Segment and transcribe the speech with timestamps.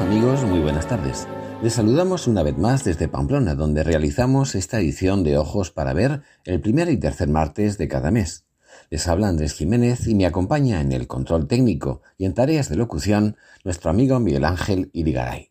[0.00, 1.28] Amigos, muy buenas tardes.
[1.62, 6.22] Les saludamos una vez más desde Pamplona, donde realizamos esta edición de Ojos para Ver
[6.46, 8.46] el primer y tercer martes de cada mes.
[8.88, 12.76] Les habla Andrés Jiménez y me acompaña en el control técnico y en tareas de
[12.76, 15.50] locución nuestro amigo Miguel Ángel Irigaray.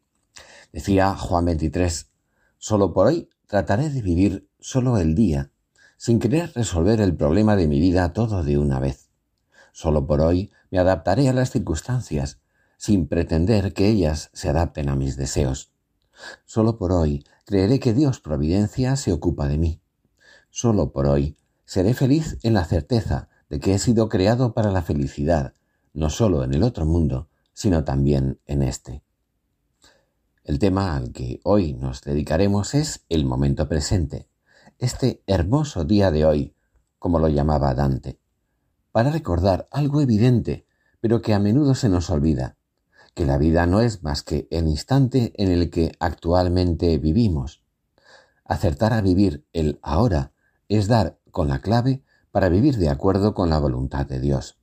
[0.73, 2.09] Decía Juan 23,
[2.57, 5.51] solo por hoy trataré de vivir solo el día,
[5.95, 9.09] sin querer resolver el problema de mi vida todo de una vez.
[9.73, 12.38] Solo por hoy me adaptaré a las circunstancias,
[12.79, 15.73] sin pretender que ellas se adapten a mis deseos.
[16.45, 19.81] Solo por hoy creeré que Dios Providencia se ocupa de mí.
[20.49, 21.35] Solo por hoy
[21.65, 25.55] seré feliz en la certeza de que he sido creado para la felicidad,
[25.93, 29.03] no solo en el otro mundo, sino también en este.
[30.45, 34.29] El tema al que hoy nos dedicaremos es el momento presente,
[34.77, 36.55] este hermoso día de hoy,
[36.97, 38.21] como lo llamaba Dante,
[38.93, 40.65] para recordar algo evidente,
[41.01, 42.55] pero que a menudo se nos olvida,
[43.15, 47.63] que la vida no es más que el instante en el que actualmente vivimos.
[48.45, 50.33] Acertar a vivir el ahora
[50.67, 54.59] es dar con la clave para vivir de acuerdo con la voluntad de Dios.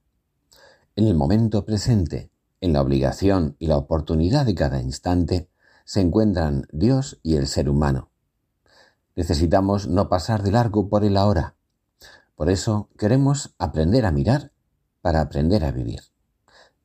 [0.95, 2.31] En el momento presente,
[2.61, 5.51] en la obligación y la oportunidad de cada instante,
[5.85, 8.11] se encuentran Dios y el ser humano.
[9.15, 11.55] Necesitamos no pasar de largo por el ahora.
[12.35, 14.53] Por eso queremos aprender a mirar
[15.01, 16.01] para aprender a vivir.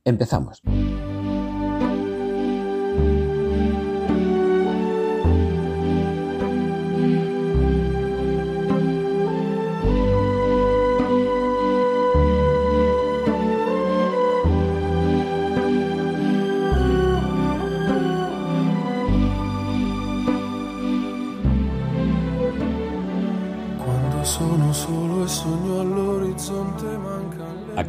[0.06, 0.62] Empezamos.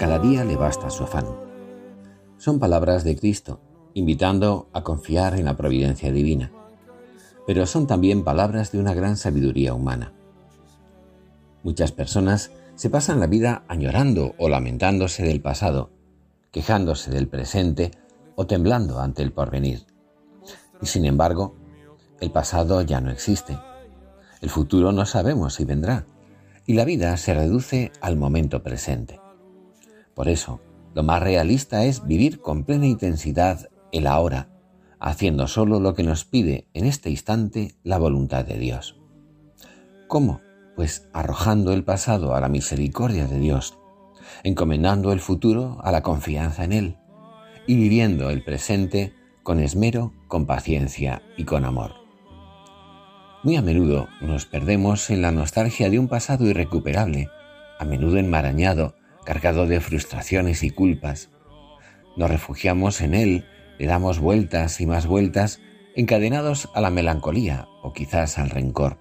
[0.03, 1.27] Cada día le basta su afán.
[2.37, 3.61] Son palabras de Cristo,
[3.95, 6.51] invitando a confiar en la providencia divina,
[7.47, 10.13] pero son también palabras de una gran sabiduría humana.
[11.63, 15.91] Muchas personas se pasan la vida añorando o lamentándose del pasado,
[16.51, 17.93] quejándose del presente
[18.35, 19.87] o temblando ante el porvenir.
[20.81, 21.55] Y sin embargo,
[22.21, 23.57] el pasado ya no existe.
[24.41, 26.07] El futuro no sabemos si vendrá.
[26.67, 29.22] Y la vida se reduce al momento presente.
[30.15, 30.61] Por eso,
[30.95, 34.49] lo más realista es vivir con plena intensidad el ahora,
[35.01, 39.01] haciendo solo lo que nos pide en este instante la voluntad de Dios.
[40.09, 40.41] ¿Cómo?
[40.77, 43.79] Pues arrojando el pasado a la misericordia de Dios,
[44.43, 46.97] encomendando el futuro a la confianza en Él
[47.67, 51.95] y viviendo el presente con esmero, con paciencia y con amor.
[53.43, 57.29] Muy a menudo nos perdemos en la nostalgia de un pasado irrecuperable,
[57.79, 61.31] a menudo enmarañado cargado de frustraciones y culpas.
[62.17, 63.45] Nos refugiamos en él,
[63.79, 65.61] le damos vueltas y más vueltas,
[65.95, 68.99] encadenados a la melancolía o quizás al rencor.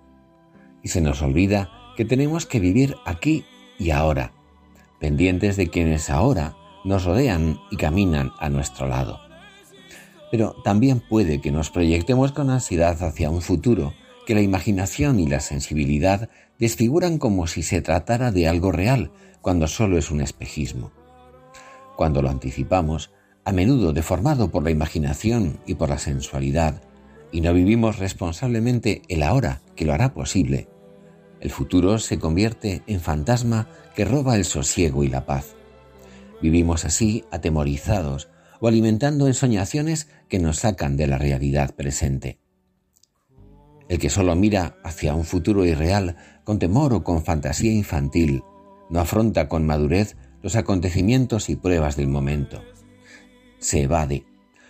[0.83, 3.45] Y se nos olvida que tenemos que vivir aquí
[3.77, 4.33] y ahora,
[4.99, 9.19] pendientes de quienes ahora nos rodean y caminan a nuestro lado.
[10.31, 13.93] Pero también puede que nos proyectemos con ansiedad hacia un futuro
[14.25, 19.11] que la imaginación y la sensibilidad desfiguran como si se tratara de algo real,
[19.41, 20.91] cuando solo es un espejismo.
[21.95, 23.11] Cuando lo anticipamos,
[23.43, 26.81] a menudo deformado por la imaginación y por la sensualidad,
[27.31, 30.67] y no vivimos responsablemente el ahora que lo hará posible,
[31.39, 35.55] el futuro se convierte en fantasma que roba el sosiego y la paz.
[36.39, 38.29] Vivimos así atemorizados
[38.59, 42.39] o alimentando ensoñaciones que nos sacan de la realidad presente.
[43.89, 48.43] El que solo mira hacia un futuro irreal con temor o con fantasía infantil
[48.91, 52.61] no afronta con madurez los acontecimientos y pruebas del momento.
[53.57, 54.25] Se evade.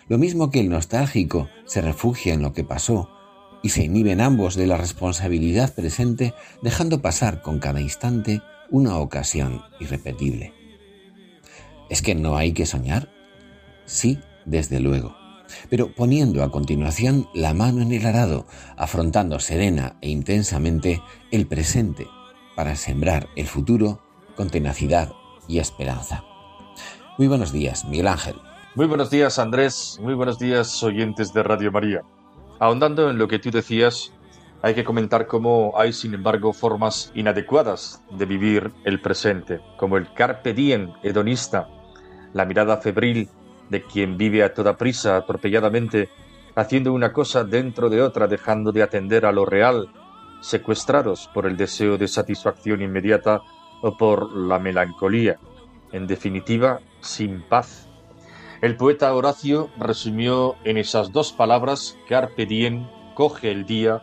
[0.07, 3.09] Lo mismo que el nostálgico se refugia en lo que pasó
[3.63, 9.61] y se inhiben ambos de la responsabilidad presente dejando pasar con cada instante una ocasión
[9.79, 10.53] irrepetible.
[11.89, 13.09] ¿Es que no hay que soñar?
[13.85, 15.15] Sí, desde luego,
[15.69, 18.47] pero poniendo a continuación la mano en el arado,
[18.77, 21.01] afrontando serena e intensamente
[21.31, 22.07] el presente
[22.55, 24.01] para sembrar el futuro
[24.41, 25.13] con tenacidad
[25.47, 26.23] y esperanza.
[27.19, 28.33] Muy buenos días, Miguel Ángel.
[28.73, 29.99] Muy buenos días, Andrés.
[30.01, 32.01] Muy buenos días, oyentes de Radio María.
[32.57, 34.11] Ahondando en lo que tú decías,
[34.63, 40.11] hay que comentar cómo hay, sin embargo, formas inadecuadas de vivir el presente, como el
[40.11, 41.69] carpe diem hedonista,
[42.33, 43.29] la mirada febril
[43.69, 46.09] de quien vive a toda prisa, atropelladamente,
[46.55, 49.93] haciendo una cosa dentro de otra, dejando de atender a lo real,
[50.41, 53.43] secuestrados por el deseo de satisfacción inmediata
[53.81, 55.37] o por la melancolía,
[55.91, 57.87] en definitiva, sin paz.
[58.61, 64.01] El poeta Horacio resumió en esas dos palabras, carpe diem, coge el día,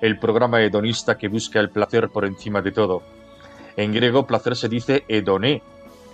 [0.00, 3.02] el programa hedonista que busca el placer por encima de todo.
[3.76, 5.62] En griego placer se dice hedoné.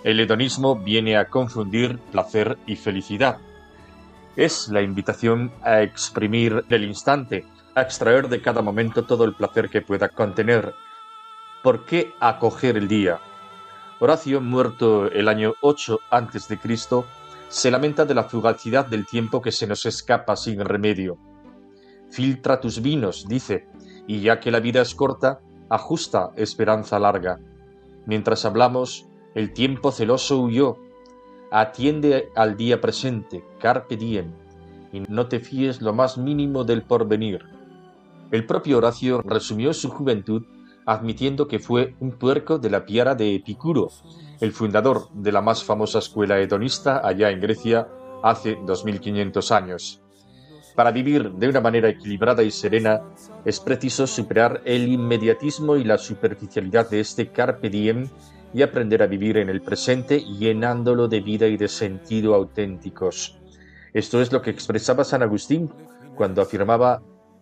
[0.03, 3.39] El hedonismo viene a confundir placer y felicidad.
[4.35, 9.69] Es la invitación a exprimir el instante, a extraer de cada momento todo el placer
[9.69, 10.73] que pueda contener.
[11.63, 13.19] ¿Por qué acoger el día?
[13.99, 16.59] Horacio, muerto el año 8 a.C.,
[17.49, 21.17] se lamenta de la fugacidad del tiempo que se nos escapa sin remedio.
[22.11, 23.67] Filtra tus vinos, dice,
[24.05, 25.39] y ya que la vida es corta,
[25.69, 27.39] ajusta esperanza larga.
[28.05, 30.77] Mientras hablamos, el tiempo celoso huyó.
[31.51, 34.31] Atiende al día presente, carpe diem,
[34.91, 37.43] y no te fíes lo más mínimo del porvenir.
[38.31, 40.43] El propio Horacio resumió su juventud
[40.87, 43.89] admitiendo que fue un puerco de la piara de Epicuro,
[44.39, 47.89] el fundador de la más famosa escuela hedonista allá en Grecia
[48.23, 50.01] hace 2500 años.
[50.75, 53.01] Para vivir de una manera equilibrada y serena
[53.43, 58.07] es preciso superar el inmediatismo y la superficialidad de este carpe diem
[58.53, 63.37] y aprender a vivir en el presente llenándolo de vida y de sentido auténticos.
[63.93, 65.69] Esto es lo que expresaba San Agustín
[66.15, 67.01] cuando afirmaba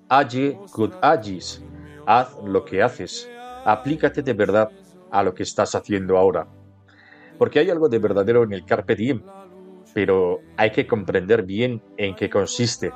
[0.10, 1.64] Age quod agis,
[2.08, 3.30] haz lo que haces,
[3.66, 4.70] aplícate de verdad
[5.12, 6.48] a lo que estás haciendo ahora.
[7.38, 9.22] Porque hay algo de verdadero en el carpe diem,
[9.94, 12.92] pero hay que comprender bien en qué consiste.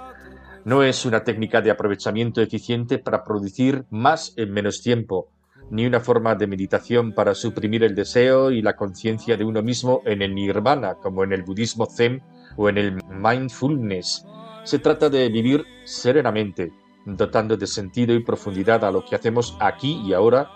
[0.66, 5.30] No es una técnica de aprovechamiento eficiente para producir más en menos tiempo,
[5.72, 10.02] ni una forma de meditación para suprimir el deseo y la conciencia de uno mismo
[10.06, 12.22] en el nirvana, como en el budismo zen
[12.58, 14.26] o en el mindfulness.
[14.64, 16.72] Se trata de vivir serenamente,
[17.06, 20.50] dotando de sentido y profundidad a lo que hacemos aquí y ahora,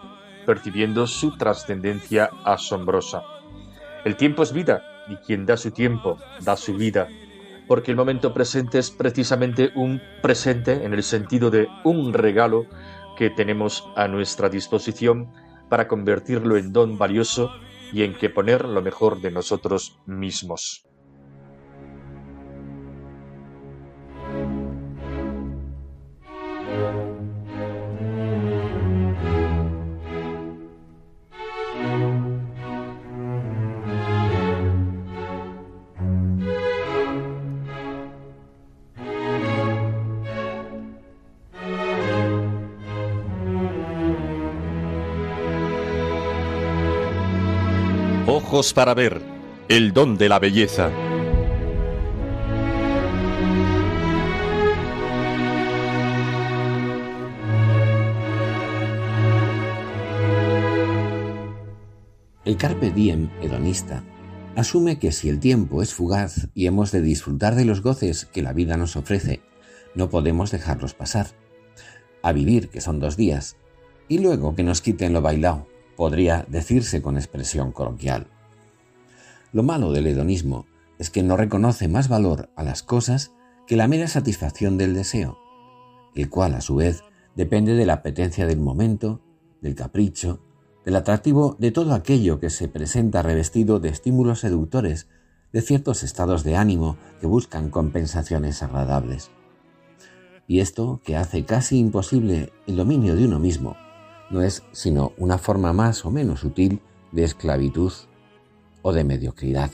[0.45, 3.23] percibiendo su trascendencia asombrosa.
[4.05, 7.07] El tiempo es vida, y quien da su tiempo, da su vida,
[7.67, 12.65] porque el momento presente es precisamente un presente en el sentido de un regalo
[13.17, 15.31] que tenemos a nuestra disposición
[15.69, 17.51] para convertirlo en don valioso
[17.91, 20.82] y en que poner lo mejor de nosotros mismos.
[48.75, 49.19] Para ver,
[49.67, 50.91] el don de la belleza.
[62.45, 64.03] El carpe diem hedonista
[64.55, 68.43] asume que si el tiempo es fugaz y hemos de disfrutar de los goces que
[68.43, 69.41] la vida nos ofrece,
[69.95, 71.25] no podemos dejarlos pasar.
[72.21, 73.57] A vivir, que son dos días,
[74.07, 78.27] y luego que nos quiten lo bailado, podría decirse con expresión coloquial.
[79.53, 80.65] Lo malo del hedonismo
[80.97, 83.33] es que no reconoce más valor a las cosas
[83.67, 85.37] que la mera satisfacción del deseo,
[86.15, 87.03] el cual a su vez
[87.35, 89.21] depende de la apetencia del momento,
[89.61, 90.41] del capricho,
[90.83, 95.07] del atractivo de todo aquello que se presenta revestido de estímulos seductores,
[95.51, 99.29] de ciertos estados de ánimo que buscan compensaciones agradables.
[100.47, 103.77] Y esto, que hace casi imposible el dominio de uno mismo,
[104.31, 106.81] no es sino una forma más o menos sutil
[107.11, 107.93] de esclavitud
[108.83, 109.71] o de mediocridad.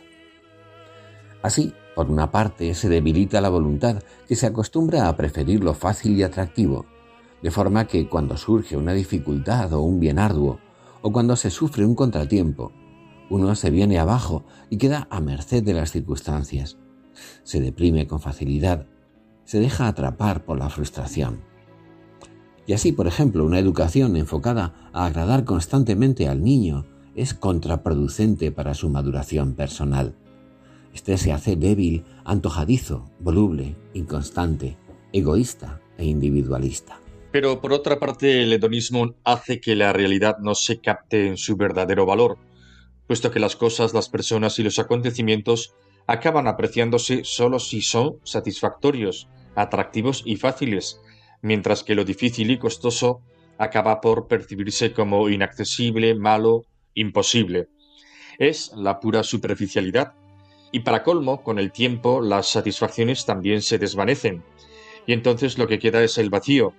[1.42, 6.18] Así, por una parte, se debilita la voluntad que se acostumbra a preferir lo fácil
[6.18, 6.86] y atractivo,
[7.42, 10.60] de forma que cuando surge una dificultad o un bien arduo,
[11.02, 12.72] o cuando se sufre un contratiempo,
[13.30, 16.78] uno se viene abajo y queda a merced de las circunstancias.
[17.44, 18.88] Se deprime con facilidad,
[19.46, 21.42] se deja atrapar por la frustración.
[22.66, 26.86] Y así, por ejemplo, una educación enfocada a agradar constantemente al niño
[27.20, 30.16] es contraproducente para su maduración personal.
[30.94, 34.78] Este se hace débil, antojadizo, voluble, inconstante,
[35.12, 36.98] egoísta e individualista.
[37.34, 41.58] Pero por otra parte, el hedonismo hace que la realidad no se capte en su
[41.58, 42.38] verdadero valor,
[43.06, 45.76] puesto que las cosas, las personas y los acontecimientos
[46.08, 51.02] acaban apreciándose solo si son satisfactorios, atractivos y fáciles,
[51.42, 53.20] mientras que lo difícil y costoso
[53.58, 57.68] acaba por percibirse como inaccesible, malo, imposible.
[58.38, 60.14] Es la pura superficialidad.
[60.72, 64.44] Y para colmo, con el tiempo las satisfacciones también se desvanecen,
[65.08, 66.74] y entonces lo que queda es el vacío,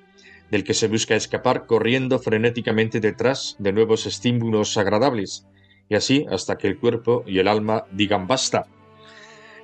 [0.51, 5.47] del que se busca escapar corriendo frenéticamente detrás de nuevos estímulos agradables,
[5.89, 8.67] y así hasta que el cuerpo y el alma digan basta.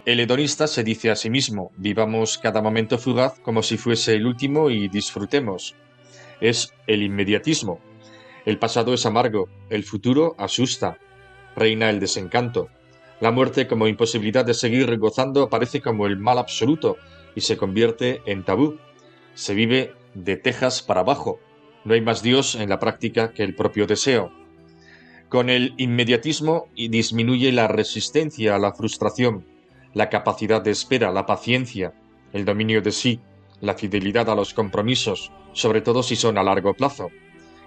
[0.04, 4.26] El hedonista se dice a sí mismo, vivamos cada momento fugaz como si fuese el
[4.26, 5.74] último y disfrutemos.
[6.40, 7.80] Es el inmediatismo.
[8.46, 10.98] El pasado es amargo, el futuro asusta,
[11.56, 12.68] reina el desencanto.
[13.18, 16.96] La muerte como imposibilidad de seguir gozando aparece como el mal absoluto
[17.34, 18.78] y se convierte en tabú.
[19.34, 21.40] Se vive de tejas para abajo.
[21.84, 24.30] No hay más Dios en la práctica que el propio deseo.
[25.28, 29.44] Con el inmediatismo disminuye la resistencia a la frustración,
[29.92, 31.94] la capacidad de espera, la paciencia,
[32.32, 33.20] el dominio de sí,
[33.60, 37.10] la fidelidad a los compromisos, sobre todo si son a largo plazo,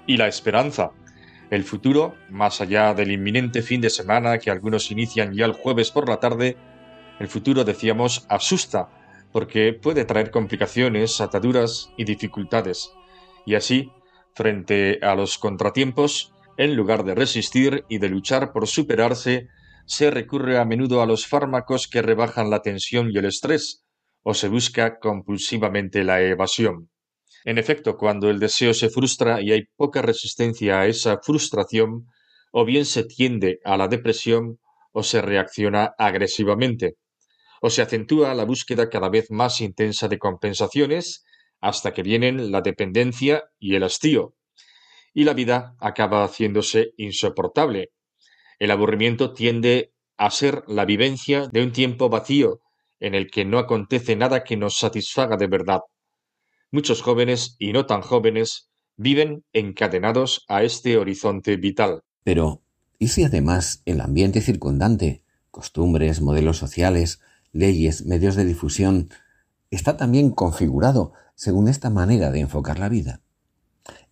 [0.10, 0.90] y la esperanza.
[1.52, 5.92] El futuro, más allá del inminente fin de semana que algunos inician ya el jueves
[5.92, 6.58] por la tarde,
[7.20, 8.90] el futuro, decíamos, asusta,
[9.32, 12.92] porque puede traer complicaciones, ataduras y dificultades.
[13.46, 13.92] Y así,
[14.34, 19.48] frente a los contratiempos, en lugar de resistir y de luchar por superarse,
[19.86, 23.86] se recurre a menudo a los fármacos que rebajan la tensión y el estrés,
[24.24, 26.90] o se busca compulsivamente la evasión.
[27.46, 32.08] En efecto, cuando el deseo se frustra y hay poca resistencia a esa frustración,
[32.52, 34.60] o bien se tiende a la depresión
[34.92, 36.96] o se reacciona agresivamente,
[37.62, 41.24] o se acentúa la búsqueda cada vez más intensa de compensaciones
[41.62, 44.34] hasta que vienen la dependencia y el hastío,
[45.14, 47.92] y la vida acaba haciéndose insoportable,
[48.60, 52.60] el aburrimiento tiende a ser la vivencia de un tiempo vacío
[53.00, 55.80] en el que no acontece nada que nos satisfaga de verdad.
[56.72, 62.02] Muchos jóvenes y no tan jóvenes viven encadenados a este horizonte vital.
[62.24, 62.62] Pero,
[62.98, 67.22] ¿y si además el ambiente circundante, costumbres, modelos sociales,
[67.52, 69.10] leyes, medios de difusión,
[69.72, 73.22] está también configurado según esta manera de enfocar la vida?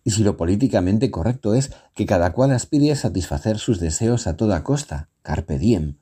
[0.08, 4.38] y si lo políticamente correcto es que cada cual aspire a satisfacer sus deseos a
[4.38, 5.98] toda costa, carpe diem,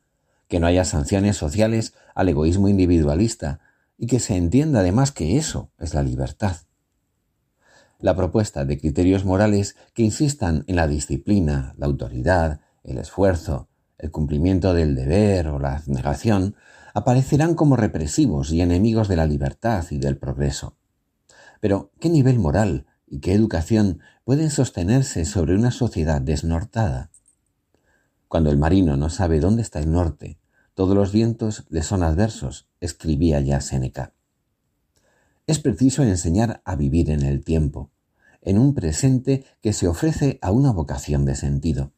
[0.46, 3.58] que no haya sanciones sociales al egoísmo individualista
[3.98, 6.56] y que se entienda además que eso es la libertad.
[7.98, 14.10] La propuesta de criterios morales que insistan en la disciplina, la autoridad, el esfuerzo, el
[14.10, 16.56] cumplimiento del deber o la abnegación
[16.92, 20.76] aparecerán como represivos y enemigos de la libertad y del progreso.
[21.60, 27.10] Pero, ¿qué nivel moral y qué educación pueden sostenerse sobre una sociedad desnortada.
[28.28, 30.38] Cuando el marino no sabe dónde está el norte,
[30.76, 34.12] todos los vientos le son adversos, escribía ya Séneca.
[35.46, 37.90] Es preciso enseñar a vivir en el tiempo,
[38.42, 41.92] en un presente que se ofrece a una vocación de sentido,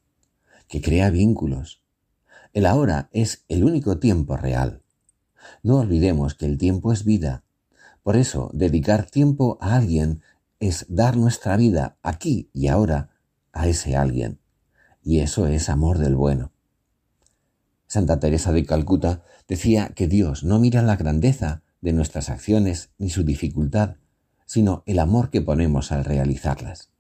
[0.69, 1.83] que crea vínculos.
[2.53, 4.85] El ahora es el único tiempo real.
[5.65, 7.43] No olvidemos que el tiempo es vida.
[8.05, 10.23] Por eso, dedicar tiempo a alguien
[10.61, 13.11] es dar nuestra vida aquí y ahora
[13.51, 14.39] a ese alguien.
[15.03, 16.53] Y eso es amor del bueno.
[17.89, 23.09] Santa Teresa de Calcuta decía que Dios no mira la grandeza de nuestras acciones ni
[23.09, 23.97] su dificultad,
[24.45, 26.91] sino el amor que ponemos al realizarlas.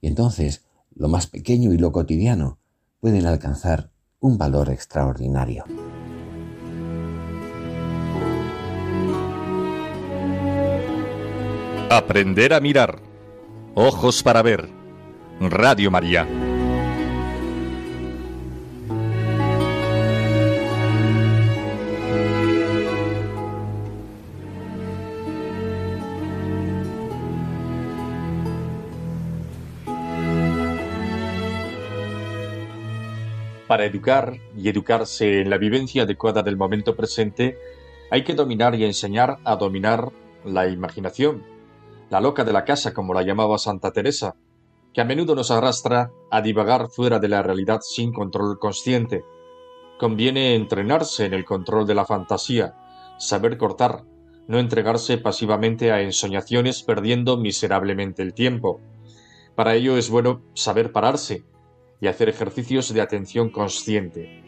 [0.00, 2.58] Y entonces lo más pequeño y lo cotidiano
[3.00, 5.64] pueden alcanzar un valor extraordinario.
[11.90, 12.98] Aprender a mirar.
[13.74, 14.68] Ojos para ver.
[15.40, 16.43] Radio María.
[33.74, 37.58] Para educar y educarse en la vivencia adecuada del momento presente,
[38.08, 40.12] hay que dominar y enseñar a dominar
[40.44, 41.42] la imaginación,
[42.08, 44.36] la loca de la casa, como la llamaba Santa Teresa,
[44.92, 49.24] que a menudo nos arrastra a divagar fuera de la realidad sin control consciente.
[49.98, 52.76] Conviene entrenarse en el control de la fantasía,
[53.18, 54.04] saber cortar,
[54.46, 58.80] no entregarse pasivamente a ensoñaciones perdiendo miserablemente el tiempo.
[59.56, 61.42] Para ello es bueno saber pararse
[62.04, 64.42] y hacer ejercicios de atención consciente.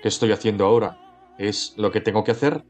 [0.00, 1.34] ¿Qué estoy haciendo ahora?
[1.36, 2.64] ¿Es lo que tengo que hacer?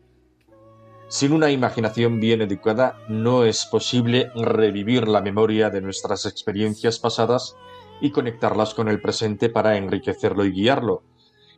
[1.06, 7.54] Sin una imaginación bien educada no es posible revivir la memoria de nuestras experiencias pasadas
[8.00, 11.04] y conectarlas con el presente para enriquecerlo y guiarlo,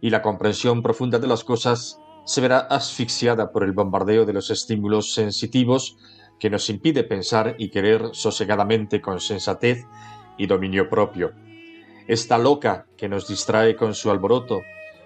[0.02, 4.50] y la comprensión profunda de las cosas se verá asfixiada por el bombardeo de los
[4.50, 5.96] estímulos sensitivos
[6.38, 9.86] que nos impide pensar y querer sosegadamente con sensatez
[10.36, 11.32] y dominio propio.
[12.06, 14.60] Esta loca que nos distrae con su alboroto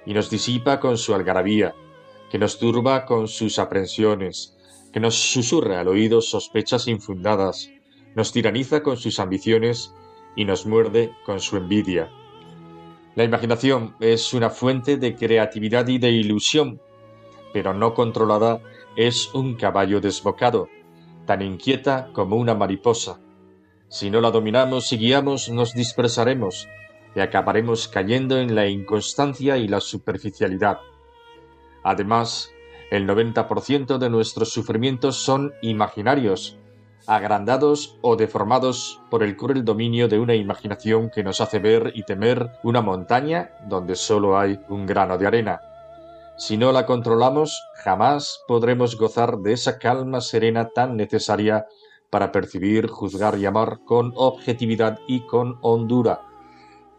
[0.05, 1.75] y nos disipa con su algarabía,
[2.29, 4.57] que nos turba con sus aprensiones,
[4.93, 7.71] que nos susurra al oído sospechas infundadas,
[8.17, 9.95] nos tiraniza con sus ambiciones
[10.35, 12.11] y nos muerde con su envidia.
[13.15, 16.81] La imaginación es una fuente de creatividad y de ilusión,
[17.53, 18.61] pero no controlada
[18.97, 20.69] es un caballo desbocado,
[21.27, 23.21] tan inquieta como una mariposa.
[23.89, 26.67] Si no la dominamos y guiamos, nos dispersaremos
[27.21, 30.79] acabaremos cayendo en la inconstancia y la superficialidad.
[31.83, 32.51] Además,
[32.91, 36.59] el 90% de nuestros sufrimientos son imaginarios,
[37.07, 42.05] agrandados o deformados por el cruel dominio de una imaginación que nos hace ver y
[42.05, 45.61] temer una montaña donde solo hay un grano de arena.
[46.37, 51.67] Si no la controlamos, jamás podremos gozar de esa calma serena tan necesaria
[52.11, 56.28] para percibir, juzgar y amar con objetividad y con hondura.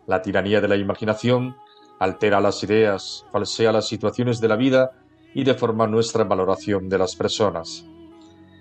[0.09, 1.55] La tiranía de la imaginación
[1.99, 4.93] altera las ideas, falsea las situaciones de la vida
[5.35, 7.85] y deforma nuestra valoración de las personas.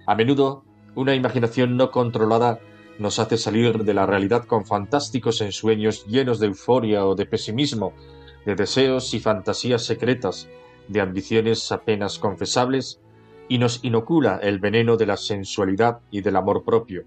[0.07, 0.62] A menudo,
[0.95, 2.61] una imaginación no controlada
[2.99, 7.95] nos hace salir de la realidad con fantásticos ensueños llenos de euforia o de pesimismo,
[8.45, 10.50] de deseos y fantasías secretas,
[10.87, 13.00] de ambiciones apenas confesables
[13.49, 17.05] y nos inocula el veneno de la sensualidad y del amor propio.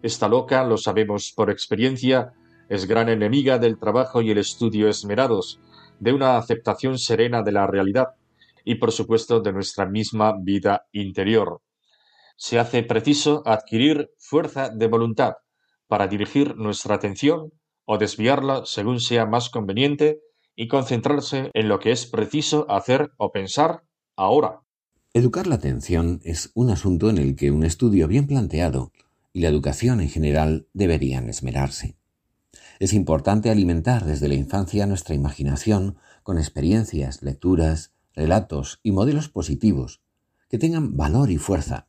[0.00, 2.34] Esta loca, lo sabemos por experiencia,
[2.68, 5.60] es gran enemiga del trabajo y el estudio esmerados,
[6.00, 8.08] de una aceptación serena de la realidad
[8.64, 11.60] y por supuesto de nuestra misma vida interior.
[12.36, 15.34] Se hace preciso adquirir fuerza de voluntad
[15.86, 17.52] para dirigir nuestra atención
[17.84, 20.20] o desviarla según sea más conveniente
[20.56, 23.82] y concentrarse en lo que es preciso hacer o pensar
[24.16, 24.60] ahora.
[25.12, 28.90] Educar la atención es un asunto en el que un estudio bien planteado
[29.32, 31.96] y la educación en general deberían esmerarse.
[32.84, 40.02] Es importante alimentar desde la infancia nuestra imaginación con experiencias, lecturas, relatos y modelos positivos
[40.50, 41.86] que tengan valor y fuerza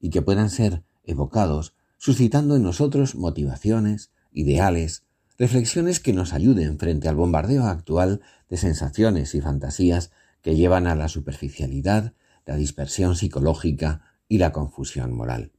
[0.00, 5.04] y que puedan ser evocados suscitando en nosotros motivaciones, ideales,
[5.36, 10.94] reflexiones que nos ayuden frente al bombardeo actual de sensaciones y fantasías que llevan a
[10.94, 12.14] la superficialidad,
[12.46, 15.52] la dispersión psicológica y la confusión moral.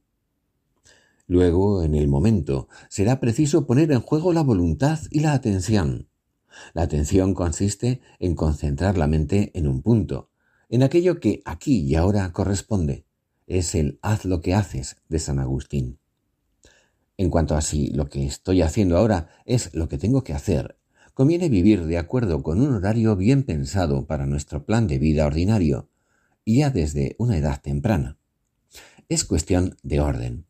[1.26, 6.08] Luego, en el momento, será preciso poner en juego la voluntad y la atención.
[6.74, 10.30] La atención consiste en concentrar la mente en un punto,
[10.68, 13.06] en aquello que aquí y ahora corresponde.
[13.46, 15.98] Es el haz lo que haces de San Agustín.
[17.16, 20.78] En cuanto a si lo que estoy haciendo ahora es lo que tengo que hacer,
[21.14, 25.88] conviene vivir de acuerdo con un horario bien pensado para nuestro plan de vida ordinario,
[26.44, 28.18] y ya desde una edad temprana.
[29.08, 30.46] Es cuestión de orden.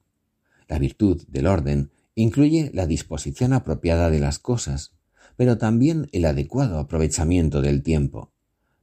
[0.72, 4.94] La virtud del orden incluye la disposición apropiada de las cosas,
[5.36, 8.32] pero también el adecuado aprovechamiento del tiempo.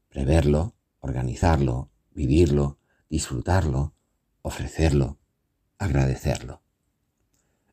[0.08, 2.78] Preverlo, organizarlo, vivirlo,
[3.10, 3.96] disfrutarlo,
[4.44, 5.18] ofrecerlo,
[5.80, 6.62] agradecerlo.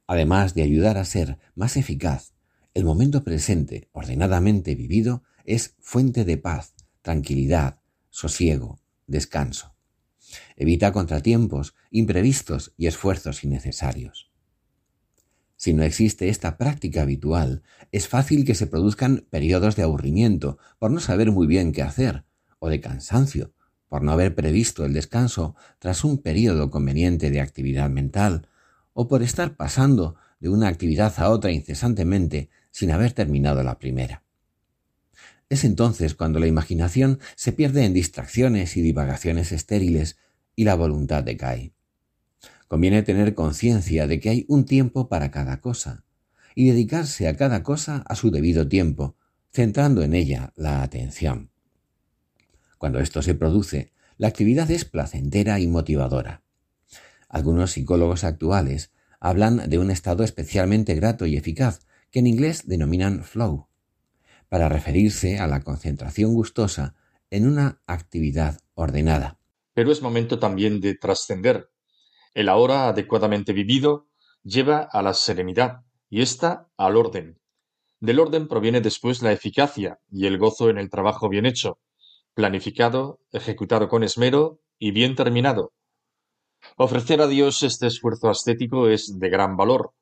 [0.06, 2.32] Además de ayudar a ser más eficaz,
[2.72, 9.75] el momento presente, ordenadamente vivido, es fuente de paz, tranquilidad, sosiego, descanso.
[10.56, 14.30] Evita contratiempos, imprevistos y esfuerzos innecesarios.
[15.56, 17.62] Si no existe esta práctica habitual,
[17.92, 22.24] es fácil que se produzcan periodos de aburrimiento por no saber muy bien qué hacer,
[22.58, 23.52] o de cansancio
[23.88, 28.48] por no haber previsto el descanso tras un periodo conveniente de actividad mental,
[28.92, 34.25] o por estar pasando de una actividad a otra incesantemente sin haber terminado la primera.
[35.48, 40.16] Es entonces cuando la imaginación se pierde en distracciones y divagaciones estériles
[40.56, 41.72] y la voluntad decae.
[42.66, 46.04] Conviene tener conciencia de que hay un tiempo para cada cosa
[46.56, 49.16] y dedicarse a cada cosa a su debido tiempo,
[49.52, 51.50] centrando en ella la atención.
[52.78, 56.42] Cuando esto se produce, la actividad es placentera y motivadora.
[57.28, 63.22] Algunos psicólogos actuales hablan de un estado especialmente grato y eficaz, que en inglés denominan
[63.22, 63.65] flow,
[64.48, 66.94] para referirse a la concentración gustosa
[67.30, 69.38] en una actividad ordenada.
[69.74, 71.70] Pero es momento también de trascender.
[72.34, 74.08] El ahora adecuadamente vivido
[74.42, 77.40] lleva a la serenidad y ésta al orden.
[78.00, 81.78] Del orden proviene después la eficacia y el gozo en el trabajo bien hecho,
[82.34, 85.72] planificado, ejecutado con esmero y bien terminado.
[86.76, 89.92] Ofrecer a Dios este esfuerzo ascético es de gran valor.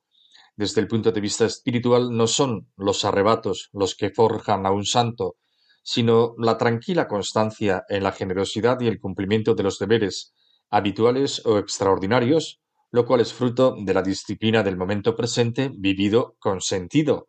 [0.57, 4.85] Desde el punto de vista espiritual no son los arrebatos los que forjan a un
[4.85, 5.37] santo,
[5.83, 10.33] sino la tranquila constancia en la generosidad y el cumplimiento de los deberes,
[10.71, 16.61] habituales o extraordinarios, lo cual es fruto de la disciplina del momento presente vivido con
[16.61, 17.27] sentido.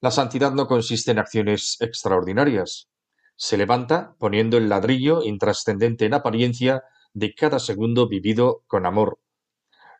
[0.00, 2.88] La santidad no consiste en acciones extraordinarias.
[3.36, 9.18] Se levanta poniendo el ladrillo intrascendente en apariencia de cada segundo vivido con amor.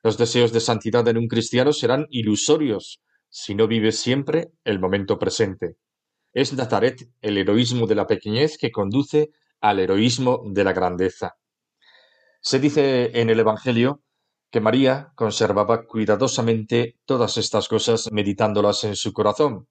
[0.03, 5.19] Los deseos de santidad en un cristiano serán ilusorios si no vive siempre el momento
[5.19, 5.77] presente.
[6.33, 11.37] Es Nazaret el heroísmo de la pequeñez que conduce al heroísmo de la grandeza.
[12.41, 14.03] Se dice en el Evangelio
[14.51, 19.69] que María conservaba cuidadosamente todas estas cosas meditándolas en su corazón.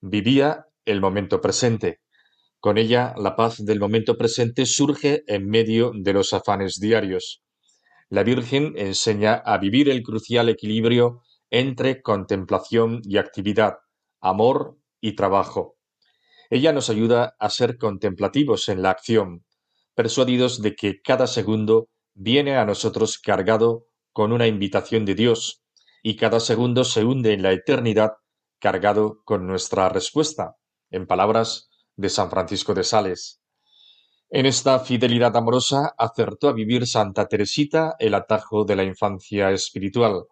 [0.00, 2.00] Vivía el momento presente.
[2.58, 7.42] Con ella la paz del momento presente surge en medio de los afanes diarios.
[8.10, 13.78] La Virgen enseña a vivir el crucial equilibrio entre contemplación y actividad,
[14.20, 15.76] amor y trabajo.
[16.50, 19.44] Ella nos ayuda a ser contemplativos en la acción,
[19.94, 25.62] persuadidos de que cada segundo viene a nosotros cargado con una invitación de Dios,
[26.02, 28.14] y cada segundo se hunde en la eternidad
[28.58, 30.56] cargado con nuestra respuesta,
[30.90, 33.39] en palabras de San Francisco de Sales.
[34.32, 40.26] En esta fidelidad amorosa acertó a vivir Santa Teresita el atajo de la infancia espiritual.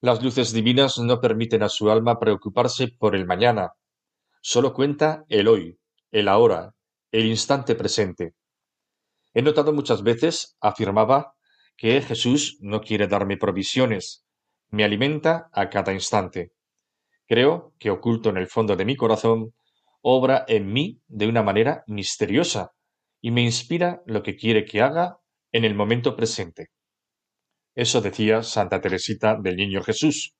[0.00, 3.74] Las luces divinas no permiten a su alma preocuparse por el mañana,
[4.40, 5.78] solo cuenta el hoy,
[6.10, 6.74] el ahora,
[7.12, 8.34] el instante presente.
[9.34, 11.36] He notado muchas veces, afirmaba,
[11.76, 14.24] que Jesús no quiere darme provisiones,
[14.70, 16.54] me alimenta a cada instante.
[17.28, 19.54] Creo que oculto en el fondo de mi corazón,
[20.00, 22.72] obra en mí de una manera misteriosa
[23.22, 25.20] y me inspira lo que quiere que haga
[25.52, 26.70] en el momento presente.
[27.74, 30.34] Eso decía Santa Teresita del Niño Jesús.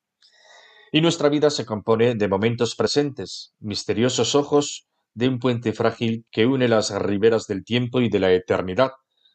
[0.91, 6.45] Y nuestra vida se compone de momentos presentes, misteriosos ojos de un puente frágil que
[6.45, 8.91] une las riberas del tiempo y de la eternidad,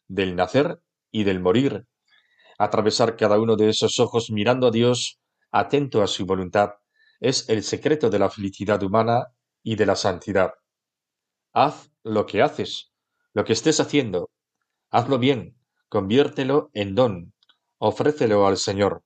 [0.08, 0.80] del nacer
[1.10, 1.88] y del morir.
[2.60, 5.20] Atravesar cada uno de esos ojos mirando a Dios,
[5.52, 6.72] atento a su voluntad,
[7.20, 9.28] es el secreto de la felicidad humana
[9.64, 10.52] y de la santidad.
[11.54, 12.92] Haz lo que haces,
[13.38, 14.32] lo que estés haciendo.
[14.90, 15.56] Hazlo bien,
[15.90, 17.34] conviértelo en don,
[17.78, 19.04] ofrécelo al Señor.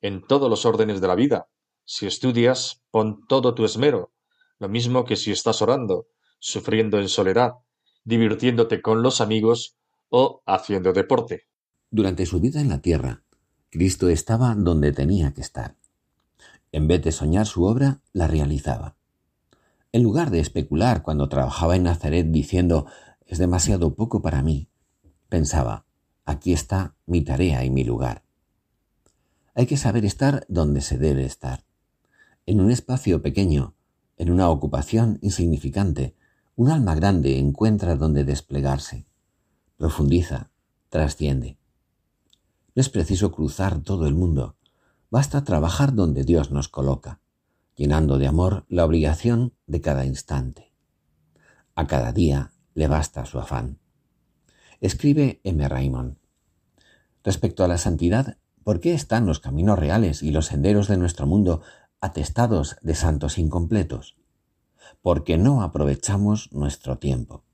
[0.00, 1.46] En todos los órdenes de la vida.
[1.84, 4.10] Si estudias, pon todo tu esmero,
[4.58, 6.08] lo mismo que si estás orando,
[6.40, 7.52] sufriendo en soledad,
[8.02, 9.76] divirtiéndote con los amigos
[10.08, 11.44] o haciendo deporte.
[11.88, 13.22] Durante su vida en la tierra,
[13.70, 15.76] Cristo estaba donde tenía que estar.
[16.72, 18.96] En vez de soñar su obra, la realizaba.
[19.92, 22.86] En lugar de especular cuando trabajaba en Nazaret diciendo
[23.32, 24.68] es demasiado poco para mí,
[25.30, 25.86] pensaba,
[26.26, 28.24] aquí está mi tarea y mi lugar.
[29.54, 31.64] Hay que saber estar donde se debe estar.
[32.44, 33.74] En un espacio pequeño,
[34.18, 36.14] en una ocupación insignificante,
[36.56, 39.06] un alma grande encuentra donde desplegarse.
[39.78, 40.50] Profundiza,
[40.90, 41.56] trasciende.
[42.74, 44.56] No es preciso cruzar todo el mundo,
[45.08, 47.22] basta trabajar donde Dios nos coloca,
[47.76, 50.74] llenando de amor la obligación de cada instante.
[51.74, 53.78] A cada día le basta su afán.
[54.80, 55.68] Escribe M.
[55.68, 56.16] Raymond.
[57.24, 61.26] Respecto a la santidad, ¿por qué están los caminos reales y los senderos de nuestro
[61.26, 61.62] mundo
[62.02, 64.16] atestados de santos incompletos,
[65.02, 67.44] porque no aprovechamos nuestro tiempo.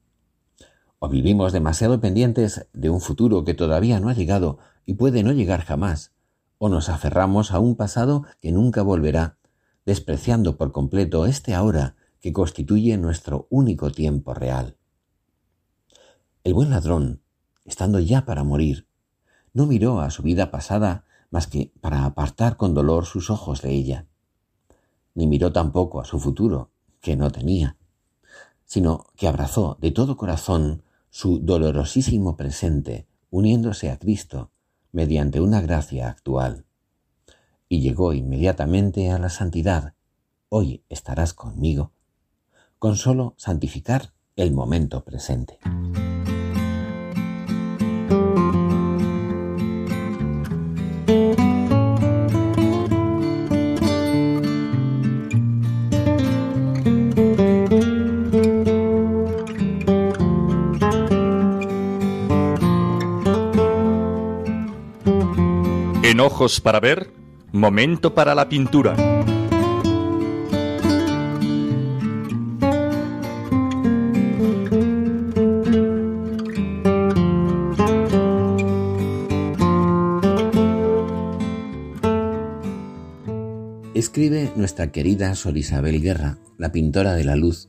[0.98, 5.32] O vivimos demasiado pendientes de un futuro que todavía no ha llegado y puede no
[5.32, 6.14] llegar jamás,
[6.56, 9.36] o nos aferramos a un pasado que nunca volverá,
[9.84, 14.77] despreciando por completo este ahora que constituye nuestro único tiempo real.
[16.48, 17.20] El buen ladrón,
[17.66, 18.88] estando ya para morir,
[19.52, 23.72] no miró a su vida pasada más que para apartar con dolor sus ojos de
[23.74, 24.06] ella
[25.18, 27.76] ni miró tampoco a su futuro, que no tenía,
[28.64, 34.52] sino que abrazó de todo corazón su dolorosísimo presente, uniéndose a Cristo
[34.92, 36.66] mediante una gracia actual.
[37.68, 39.94] Y llegó inmediatamente a la santidad.
[40.50, 41.90] Hoy estarás conmigo,
[42.78, 45.58] con solo santificar el momento presente.
[66.28, 67.10] Ojos para ver,
[67.52, 68.94] momento para la pintura.
[83.94, 87.68] Escribe nuestra querida Sor Isabel Guerra, la pintora de la luz,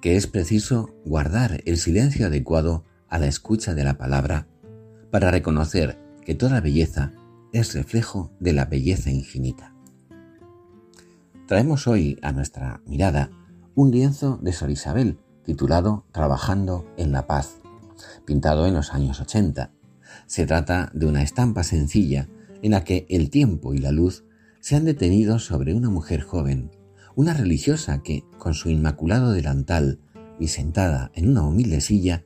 [0.00, 4.46] que es preciso guardar el silencio adecuado a la escucha de la palabra
[5.10, 7.12] para reconocer que toda belleza
[7.52, 9.74] es reflejo de la belleza infinita.
[11.46, 13.30] Traemos hoy a nuestra mirada
[13.74, 17.58] un lienzo de Sor Isabel titulado Trabajando en la paz,
[18.24, 19.72] pintado en los años 80.
[20.26, 22.28] Se trata de una estampa sencilla
[22.62, 24.24] en la que el tiempo y la luz
[24.60, 26.70] se han detenido sobre una mujer joven,
[27.16, 29.98] una religiosa que, con su inmaculado delantal
[30.38, 32.24] y sentada en una humilde silla,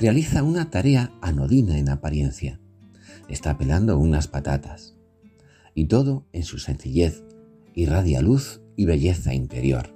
[0.00, 2.60] realiza una tarea anodina en apariencia.
[3.28, 4.96] Está pelando unas patatas.
[5.74, 7.24] Y todo en su sencillez
[7.74, 9.94] irradia luz y belleza interior.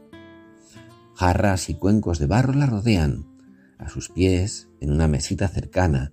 [1.15, 3.27] Jarras y cuencos de barro la rodean,
[3.79, 6.13] a sus pies, en una mesita cercana,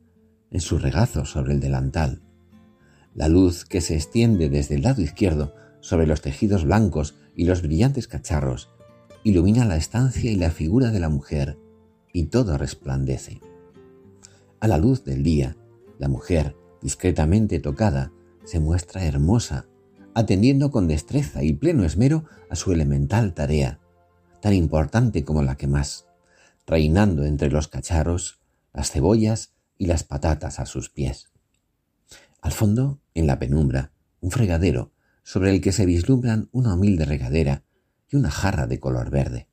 [0.52, 2.22] en su regazo sobre el delantal.
[3.14, 7.62] La luz que se extiende desde el lado izquierdo sobre los tejidos blancos y los
[7.62, 8.70] brillantes cacharros
[9.24, 11.58] ilumina la estancia y la figura de la mujer,
[12.14, 13.42] y todo resplandece.
[14.60, 15.58] A la luz del día,
[15.98, 18.12] la mujer, discretamente tocada,
[18.44, 19.66] se muestra hermosa,
[20.14, 23.80] atendiendo con destreza y pleno esmero a su elemental tarea,
[24.40, 26.06] tan importante como la que más,
[26.68, 28.40] reinando entre los cacharros,
[28.72, 31.32] las cebollas y las patatas a sus pies.
[32.40, 34.92] Al fondo, en la penumbra, un fregadero
[35.24, 37.64] sobre el que se vislumbran una humilde regadera
[38.12, 39.48] y una jarra de color verde.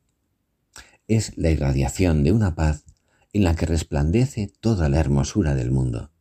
[1.08, 2.84] Es la irradiación de una paz
[3.32, 6.11] en la que resplandece toda la hermosura del mundo.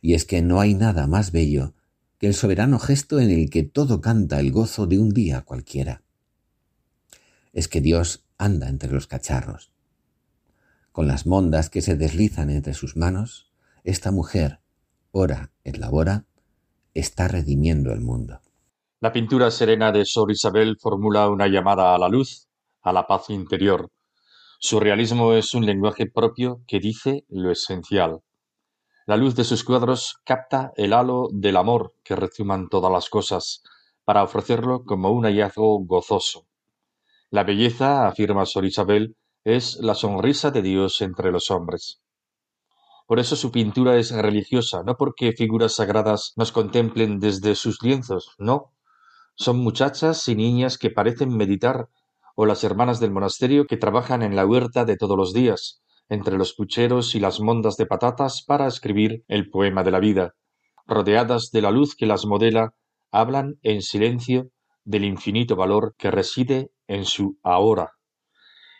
[0.00, 1.74] Y es que no hay nada más bello
[2.18, 6.02] que el soberano gesto en el que todo canta el gozo de un día cualquiera.
[7.52, 9.72] Es que Dios anda entre los cacharros.
[10.92, 13.50] Con las mondas que se deslizan entre sus manos,
[13.84, 14.60] esta mujer,
[15.12, 16.26] ora et labora,
[16.94, 18.40] está redimiendo el mundo.
[19.00, 22.48] La pintura serena de Sor Isabel formula una llamada a la luz,
[22.82, 23.90] a la paz interior,
[24.62, 28.20] su realismo es un lenguaje propio que dice lo esencial.
[29.10, 33.64] La luz de sus cuadros capta el halo del amor que rezuman todas las cosas,
[34.04, 36.46] para ofrecerlo como un hallazgo gozoso.
[37.28, 42.00] La belleza, afirma Sor Isabel, es la sonrisa de Dios entre los hombres.
[43.08, 48.36] Por eso su pintura es religiosa, no porque figuras sagradas nos contemplen desde sus lienzos,
[48.38, 48.74] no.
[49.34, 51.88] Son muchachas y niñas que parecen meditar
[52.36, 56.36] o las hermanas del monasterio que trabajan en la huerta de todos los días, entre
[56.36, 60.34] los pucheros y las mondas de patatas para escribir el poema de la vida.
[60.86, 62.74] Rodeadas de la luz que las modela,
[63.12, 64.50] hablan en silencio
[64.84, 67.92] del infinito valor que reside en su ahora.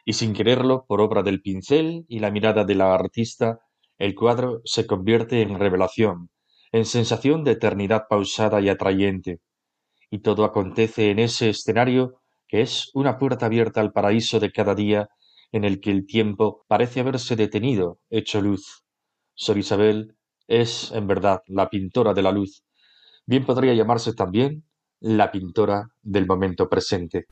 [0.04, 3.60] Y sin quererlo, por obra del pincel y la mirada de la artista,
[3.96, 6.30] el cuadro se convierte en revelación,
[6.72, 9.40] en sensación de eternidad pausada y atrayente.
[10.10, 14.74] Y todo acontece en ese escenario que es una puerta abierta al paraíso de cada
[14.74, 15.08] día
[15.52, 18.84] en el que el tiempo parece haberse detenido, hecho luz.
[19.34, 22.64] Sor Isabel es, en verdad, la pintora de la luz.
[23.26, 24.64] Bien podría llamarse también
[25.00, 27.26] la pintora del momento presente.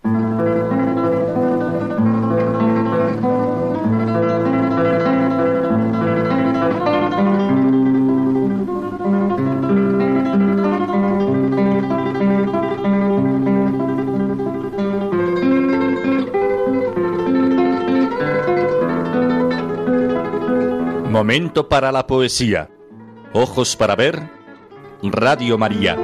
[21.18, 22.70] Momento para la poesía.
[23.32, 24.30] Ojos para ver.
[25.02, 25.96] Radio María.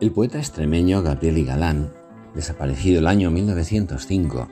[0.00, 1.92] El poeta extremeño Gabriel Galán,
[2.34, 4.48] desaparecido el año 1905,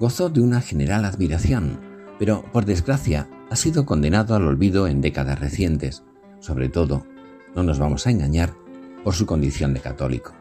[0.00, 1.78] gozó de una general admiración,
[2.18, 6.04] pero por desgracia ha sido condenado al olvido en décadas recientes,
[6.38, 7.04] sobre todo,
[7.54, 8.54] no nos vamos a engañar,
[9.02, 10.32] por su condición de católico.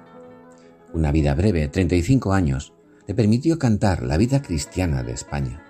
[0.93, 2.74] Una vida breve, 35 años,
[3.08, 5.63] le permitió cantar la vida cristiana de España.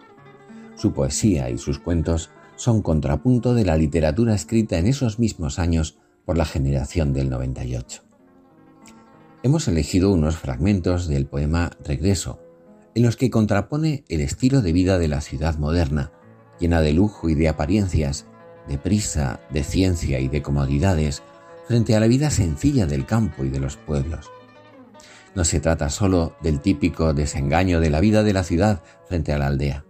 [0.75, 5.97] Su poesía y sus cuentos son contrapunto de la literatura escrita en esos mismos años
[6.25, 8.03] por la generación del 98.
[9.43, 12.41] Hemos elegido unos fragmentos del poema Regreso,
[12.95, 16.11] en los que contrapone el estilo de vida de la ciudad moderna
[16.59, 18.25] llena de lujo y de apariencias,
[18.67, 21.23] de prisa, de ciencia y de comodidades,
[21.67, 24.31] frente a la vida sencilla del campo y de los pueblos.
[25.35, 29.37] No se trata solo del típico desengaño de la vida de la ciudad frente a
[29.37, 29.85] la aldea.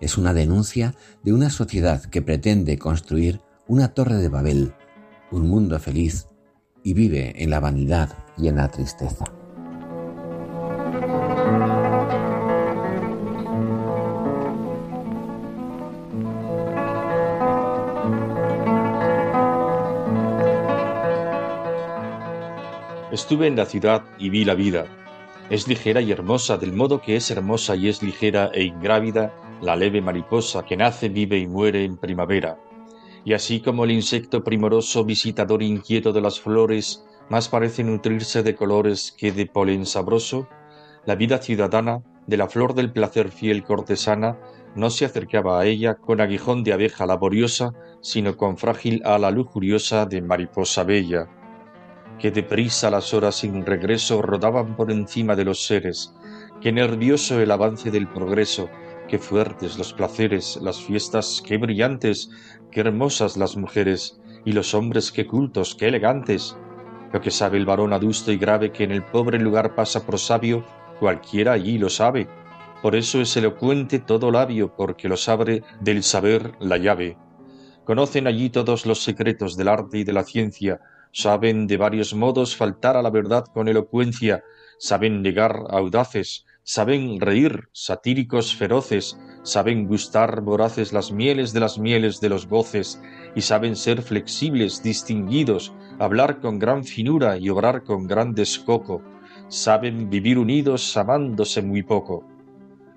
[0.00, 4.74] Es una denuncia de una sociedad que pretende construir una torre de Babel,
[5.30, 6.28] un mundo feliz,
[6.82, 9.35] y vive en la vanidad y en la tristeza.
[23.16, 24.84] Estuve en la ciudad y vi la vida.
[25.48, 29.74] Es ligera y hermosa, del modo que es hermosa y es ligera e ingrávida la
[29.74, 32.58] leve mariposa que nace, vive y muere en primavera.
[33.24, 38.54] Y así como el insecto primoroso, visitador inquieto de las flores, más parece nutrirse de
[38.54, 40.46] colores que de polen sabroso,
[41.06, 44.38] la vida ciudadana, de la flor del placer fiel cortesana,
[44.74, 50.04] no se acercaba a ella con aguijón de abeja laboriosa, sino con frágil ala lujuriosa
[50.04, 51.30] de mariposa bella
[52.18, 56.14] que deprisa las horas sin regreso rodaban por encima de los seres,
[56.60, 58.70] que nervioso el avance del progreso,
[59.08, 62.30] qué fuertes los placeres, las fiestas, qué brillantes,
[62.70, 66.56] qué hermosas las mujeres, y los hombres qué cultos, qué elegantes.
[67.12, 70.18] Lo que sabe el varón adusto y grave que en el pobre lugar pasa por
[70.18, 70.64] sabio,
[70.98, 72.28] cualquiera allí lo sabe.
[72.82, 77.16] Por eso es elocuente todo labio, porque los abre del saber la llave.
[77.84, 80.80] Conocen allí todos los secretos del arte y de la ciencia,
[81.16, 84.44] saben de varios modos faltar a la verdad con elocuencia,
[84.78, 92.20] saben negar audaces, saben reír satíricos feroces, saben gustar voraces las mieles de las mieles
[92.20, 93.00] de los goces,
[93.34, 99.00] y saben ser flexibles, distinguidos, hablar con gran finura y obrar con gran descoco,
[99.48, 102.26] saben vivir unidos amándose muy poco.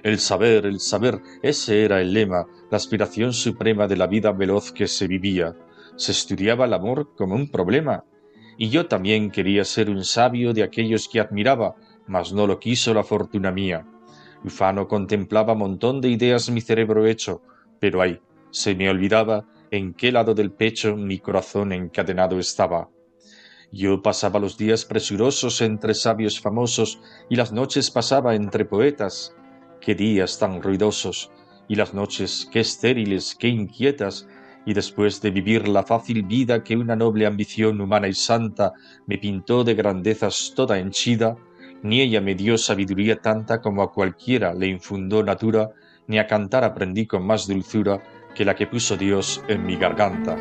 [0.03, 4.73] El saber, el saber, ese era el lema, la aspiración suprema de la vida veloz
[4.73, 5.55] que se vivía
[5.99, 8.05] se estudiaba el amor como un problema,
[8.57, 11.75] y yo también quería ser un sabio de aquellos que admiraba,
[12.07, 13.85] mas no lo quiso la fortuna mía.
[14.45, 17.41] Ufano contemplaba montón de ideas mi cerebro hecho,
[17.81, 22.89] pero ay, se me olvidaba en qué lado del pecho mi corazón encadenado estaba.
[23.69, 29.35] Yo pasaba los días presurosos entre sabios famosos y las noches pasaba entre poetas.
[29.81, 31.29] Qué días tan ruidosos
[31.67, 34.27] y las noches qué estériles, qué inquietas,
[34.65, 38.73] y después de vivir la fácil vida que una noble ambición humana y santa
[39.07, 41.37] me pintó de grandezas toda henchida,
[41.81, 45.69] ni ella me dio sabiduría tanta como a cualquiera le infundó natura,
[46.07, 48.01] ni a cantar aprendí con más dulzura
[48.35, 50.35] que la que puso Dios en mi garganta.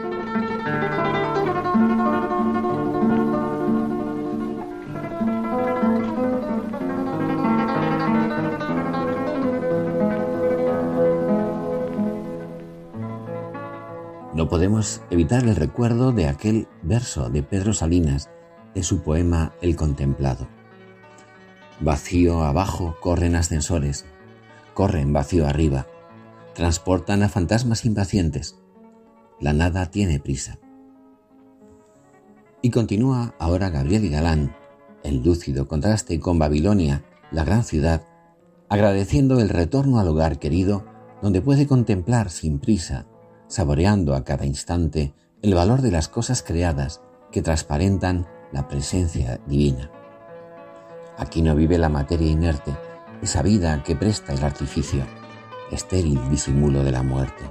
[14.38, 18.30] No podemos evitar el recuerdo de aquel verso de Pedro Salinas
[18.72, 20.46] de su poema El Contemplado.
[21.80, 24.04] Vacío abajo corren ascensores,
[24.74, 25.88] corren vacío arriba,
[26.54, 28.56] transportan a fantasmas impacientes.
[29.40, 30.60] La nada tiene prisa.
[32.62, 34.54] Y continúa ahora Gabriel Galán,
[35.02, 38.06] en lúcido contraste con Babilonia, la gran ciudad,
[38.68, 40.84] agradeciendo el retorno al hogar querido
[41.22, 43.08] donde puede contemplar sin prisa
[43.48, 47.00] saboreando a cada instante el valor de las cosas creadas
[47.32, 49.90] que transparentan la presencia divina.
[51.16, 52.76] Aquí no vive la materia inerte,
[53.22, 55.04] esa vida que presta el artificio,
[55.72, 57.44] estéril disimulo de la muerte.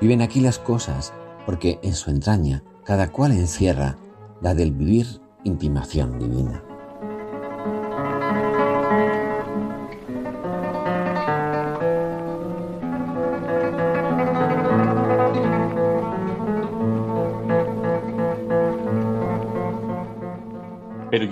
[0.00, 1.12] Viven aquí las cosas
[1.44, 3.96] porque en su entraña cada cual encierra
[4.40, 6.62] la del vivir intimación divina.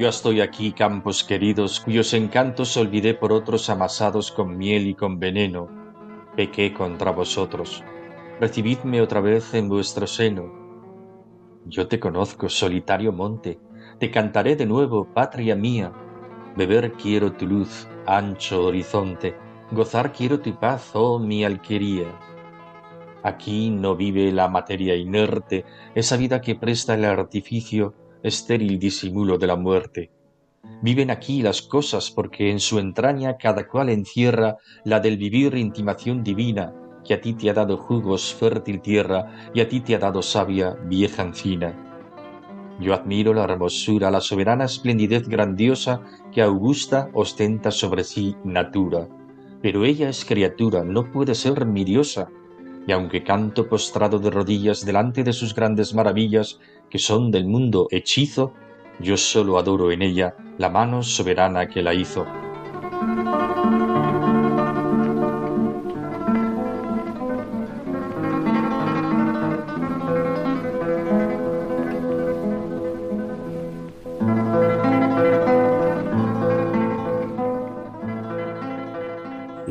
[0.09, 5.69] Estoy aquí, campos queridos, cuyos encantos olvidé por otros amasados con miel y con veneno.
[6.37, 7.83] Pequé contra vosotros.
[8.41, 10.53] Recibidme otra vez en vuestro seno.
[11.65, 13.59] Yo te conozco, solitario monte,
[13.99, 15.93] te cantaré de nuevo, patria mía.
[16.57, 19.37] Beber quiero tu luz, ancho horizonte,
[19.71, 22.07] gozar quiero tu paz, oh mi alquería.
[23.23, 29.47] Aquí no vive la materia inerte, esa vida que presta el artificio estéril disimulo de
[29.47, 30.11] la muerte.
[30.83, 36.23] Viven aquí las cosas porque en su entraña cada cual encierra la del vivir intimación
[36.23, 39.99] divina, que a ti te ha dado jugos fértil tierra y a ti te ha
[39.99, 41.75] dado sabia vieja encina.
[42.81, 46.03] Yo admiro la hermosura, la soberana esplendidez grandiosa
[46.33, 49.09] que augusta ostenta sobre sí natura,
[49.61, 52.29] pero ella es criatura, no puede ser mi diosa,
[52.89, 56.59] y aunque canto postrado de rodillas delante de sus grandes maravillas,
[56.89, 58.55] que son del mundo hechizo,
[58.99, 62.25] yo solo adoro en ella la mano soberana que la hizo.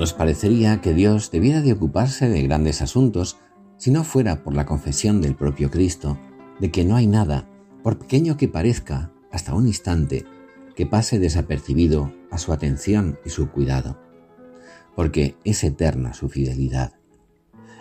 [0.07, 3.35] Nos parecería que Dios debiera de ocuparse de grandes asuntos
[3.75, 6.17] si no fuera por la confesión del propio Cristo
[6.61, 7.45] de que no hay nada,
[7.83, 10.23] por pequeño que parezca, hasta un instante
[10.77, 13.99] que pase desapercibido a su atención y su cuidado,
[14.95, 16.93] porque es eterna su fidelidad.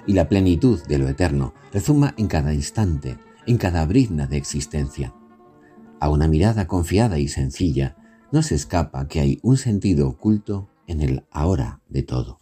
[0.04, 5.14] Y la plenitud de lo eterno rezuma en cada instante, en cada brizna de existencia.
[6.00, 7.94] A una mirada confiada y sencilla
[8.32, 12.38] no se escapa que hay un sentido oculto en el ahora de todo.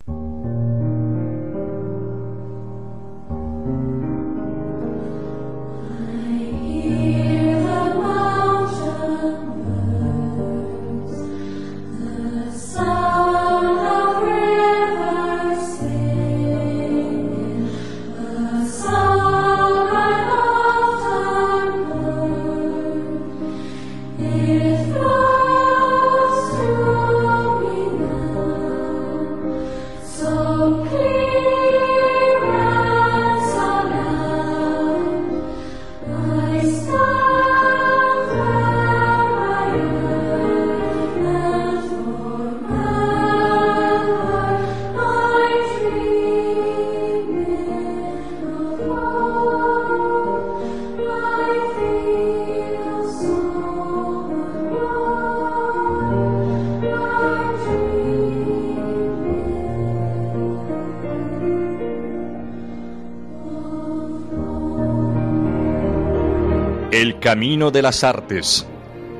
[67.24, 68.66] Camino de las Artes.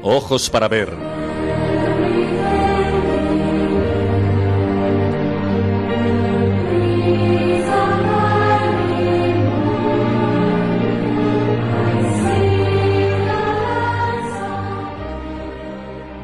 [0.02, 0.90] Ojos para ver.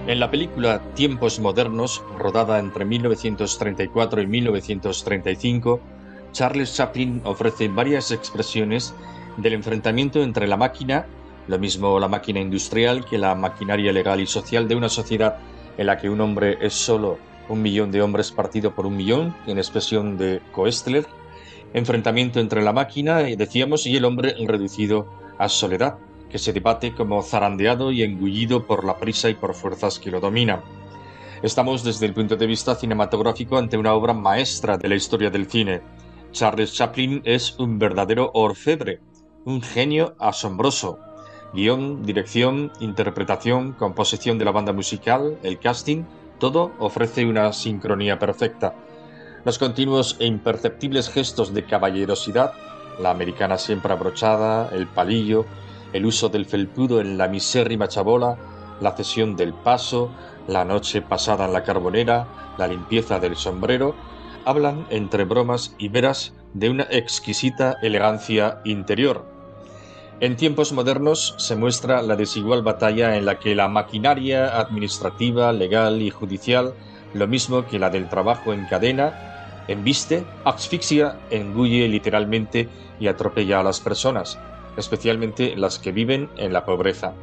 [0.07, 5.81] En la película Tiempos Modernos, rodada entre 1934 y 1935,
[6.33, 8.93] Charles Chaplin ofrece varias expresiones
[9.39, 11.07] del enfrentamiento entre la máquina
[11.51, 15.39] lo mismo la máquina industrial que la maquinaria legal y social de una sociedad
[15.77, 19.35] en la que un hombre es solo un millón de hombres partido por un millón,
[19.49, 21.07] en expresión de Koestler,
[21.75, 25.99] enfrentamiento entre la máquina, decíamos, y el hombre reducido a soledad,
[26.31, 30.21] que se debate como zarandeado y engullido por la prisa y por fuerzas que lo
[30.21, 30.61] dominan.
[31.43, 35.51] Estamos desde el punto de vista cinematográfico ante una obra maestra de la historia del
[35.51, 35.81] cine.
[36.31, 39.01] Charles Chaplin es un verdadero orfebre,
[39.45, 41.01] un genio asombroso,
[41.53, 46.05] Guión, dirección, interpretación, composición de la banda musical, el casting,
[46.39, 48.75] todo ofrece una sincronía perfecta.
[49.45, 52.53] Los continuos e imperceptibles gestos de caballerosidad,
[53.01, 55.45] la americana siempre abrochada, el palillo,
[55.93, 58.37] el uso del felpudo en la misérrima chabola,
[58.81, 60.11] la cesión del paso,
[60.47, 63.97] la noche pasada en la carbonera, la limpieza del sombrero,
[64.45, 69.40] hablan entre bromas y veras de una exquisita elegancia interior,
[70.21, 76.03] en tiempos modernos se muestra la desigual batalla en la que la maquinaria administrativa, legal
[76.03, 76.75] y judicial,
[77.15, 82.69] lo mismo que la del trabajo en cadena, embiste, asfixia, engulle literalmente
[83.01, 84.39] y atropella a las personas,
[84.77, 87.15] especialmente las que viven en la pobreza.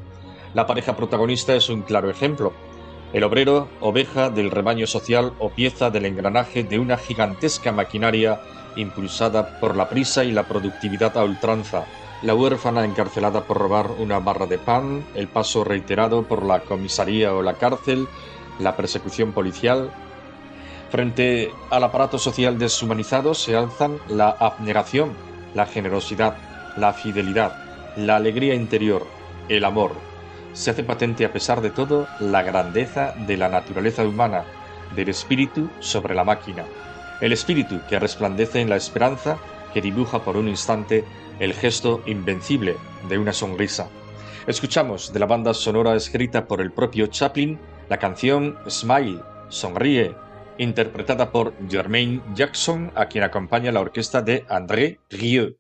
[0.56, 2.52] La pareja protagonista es un claro ejemplo.
[3.14, 8.42] El obrero, oveja del rebaño social o pieza del engranaje de una gigantesca maquinaria
[8.76, 11.86] impulsada por la prisa y la productividad a ultranza,
[12.22, 17.34] la huérfana encarcelada por robar una barra de pan, el paso reiterado por la comisaría
[17.34, 18.08] o la cárcel,
[18.60, 19.92] la persecución policial.
[20.90, 25.14] Frente al aparato social deshumanizado se alzan la abnegación,
[25.54, 26.38] la generosidad,
[26.76, 27.54] la fidelidad,
[27.98, 29.06] la alegría interior,
[29.50, 29.92] el amor.
[30.54, 34.44] Se hace patente a pesar de todo la grandeza de la naturaleza humana,
[34.96, 36.64] del espíritu sobre la máquina.
[37.22, 39.38] El espíritu que resplandece en la esperanza
[39.78, 41.04] que dibuja por un instante
[41.40, 43.88] el gesto invencible de una sonrisa.
[44.48, 50.16] Escuchamos de la banda sonora escrita por el propio Chaplin la canción Smile, Sonríe,
[50.58, 55.56] interpretada por Jermaine Jackson, a quien acompaña la orquesta de André Rieu.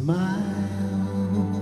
[0.00, 1.60] Smile,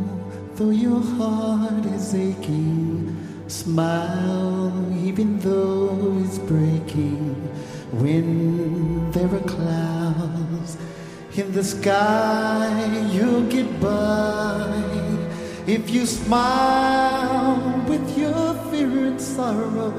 [0.54, 3.16] though your heart is aching.
[3.48, 7.34] Smile, even though it's breaking.
[7.90, 10.76] When there are clouds
[11.34, 12.70] in the sky,
[13.10, 14.84] you'll get by.
[15.66, 19.92] If you smile with your fear and sorrow,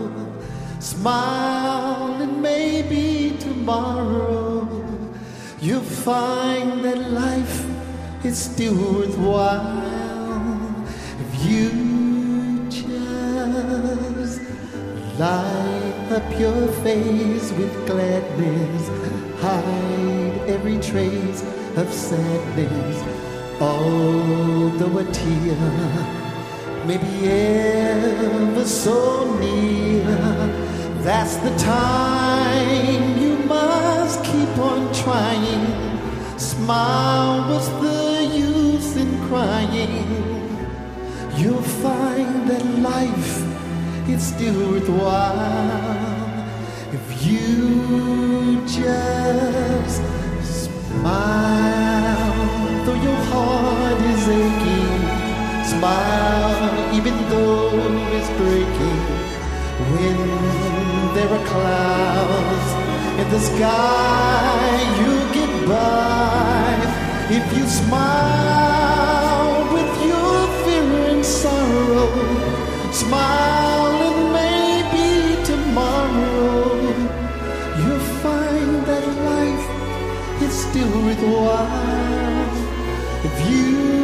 [0.80, 4.66] smile and maybe tomorrow
[5.60, 7.68] you'll find that life
[8.24, 9.89] is still worthwhile
[11.22, 14.41] if you just
[15.17, 18.88] light up your face with gladness,
[19.41, 21.43] hide every trace
[21.78, 25.55] of sadness, although a tear
[26.86, 30.03] may be ever so near.
[31.03, 35.89] That's the time you must keep on trying.
[36.38, 38.09] Smile, what's the
[39.30, 40.08] crying?
[41.38, 43.32] You'll find that life
[44.10, 46.10] is still worthwhile
[46.98, 50.02] if you just
[50.58, 52.34] smile.
[52.86, 55.02] Though your heart is aching,
[55.74, 56.66] smile
[56.98, 57.70] even though
[58.18, 59.02] it's breaking.
[59.94, 60.18] When
[61.16, 62.70] there are clouds
[63.22, 64.70] in the sky,
[65.02, 66.49] you get by
[67.32, 72.10] if you smile with your fear and sorrow.
[72.92, 76.74] Smile and maybe tomorrow
[77.80, 79.68] you'll find that life
[80.42, 82.50] is still worthwhile
[83.24, 83.99] if you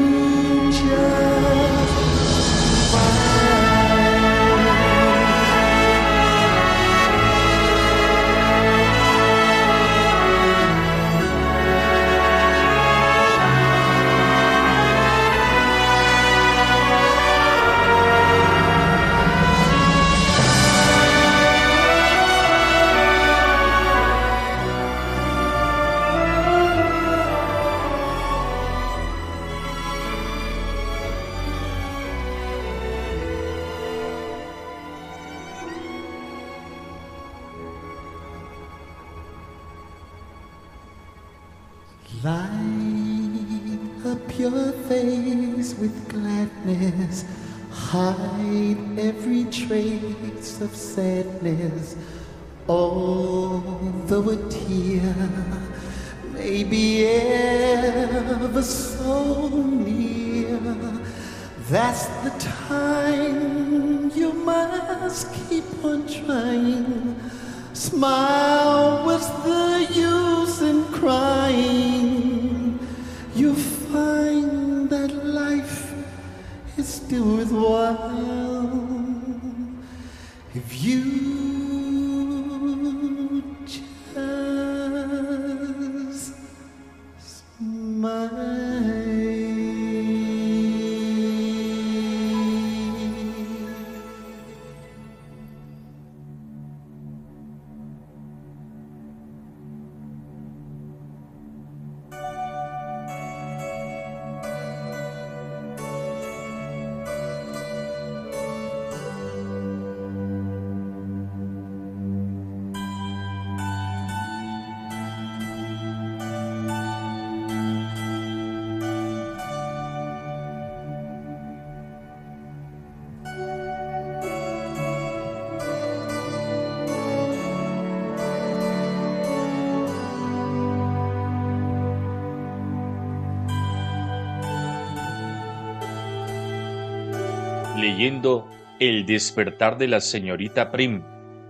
[138.78, 141.02] El despertar de la señorita Prim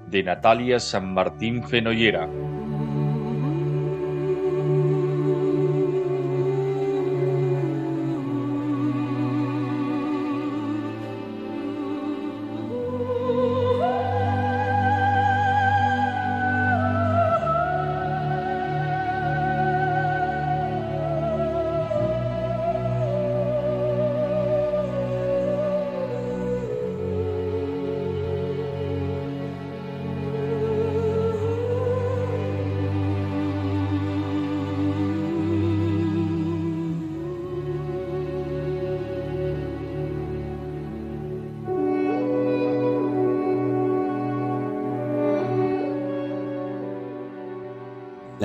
[0.08, 2.30] de Natalia San Martín Fenollera.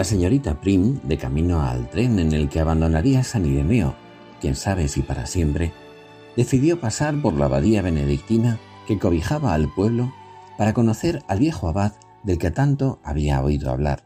[0.01, 3.94] La señorita Prim, de camino al tren en el que abandonaría San Ireneo,
[4.40, 5.74] quién sabe si para siempre,
[6.38, 10.11] decidió pasar por la abadía benedictina que cobijaba al pueblo
[10.57, 11.92] para conocer al viejo abad
[12.22, 14.03] del que tanto había oído hablar.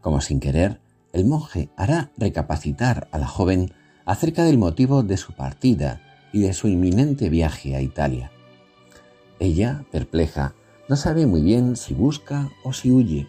[0.00, 0.80] Como sin querer,
[1.12, 3.72] el monje hará recapacitar a la joven
[4.06, 6.00] acerca del motivo de su partida
[6.32, 8.32] y de su inminente viaje a Italia.
[9.38, 10.56] Ella, perpleja,
[10.88, 13.28] no sabe muy bien si busca o si huye.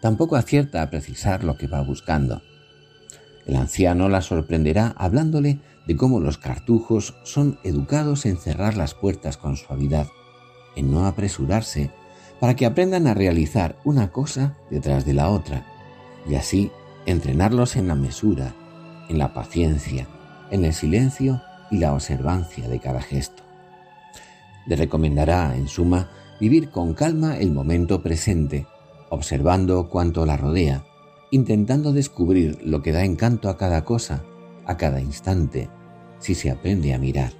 [0.00, 2.42] Tampoco acierta a precisar lo que va buscando.
[3.46, 9.36] El anciano la sorprenderá hablándole de cómo los cartujos son educados en cerrar las puertas
[9.36, 10.06] con suavidad,
[10.76, 11.90] en no apresurarse,
[12.38, 15.66] para que aprendan a realizar una cosa detrás de la otra,
[16.28, 16.70] y así
[17.06, 18.54] entrenarlos en la mesura,
[19.08, 20.06] en la paciencia,
[20.50, 23.42] en el silencio y la observancia de cada gesto.
[24.66, 28.66] Le recomendará, en suma, vivir con calma el momento presente,
[29.10, 30.84] observando cuanto la rodea,
[31.30, 34.24] intentando descubrir lo que da encanto a cada cosa,
[34.64, 35.68] a cada instante,
[36.18, 37.32] si se aprende a mirar.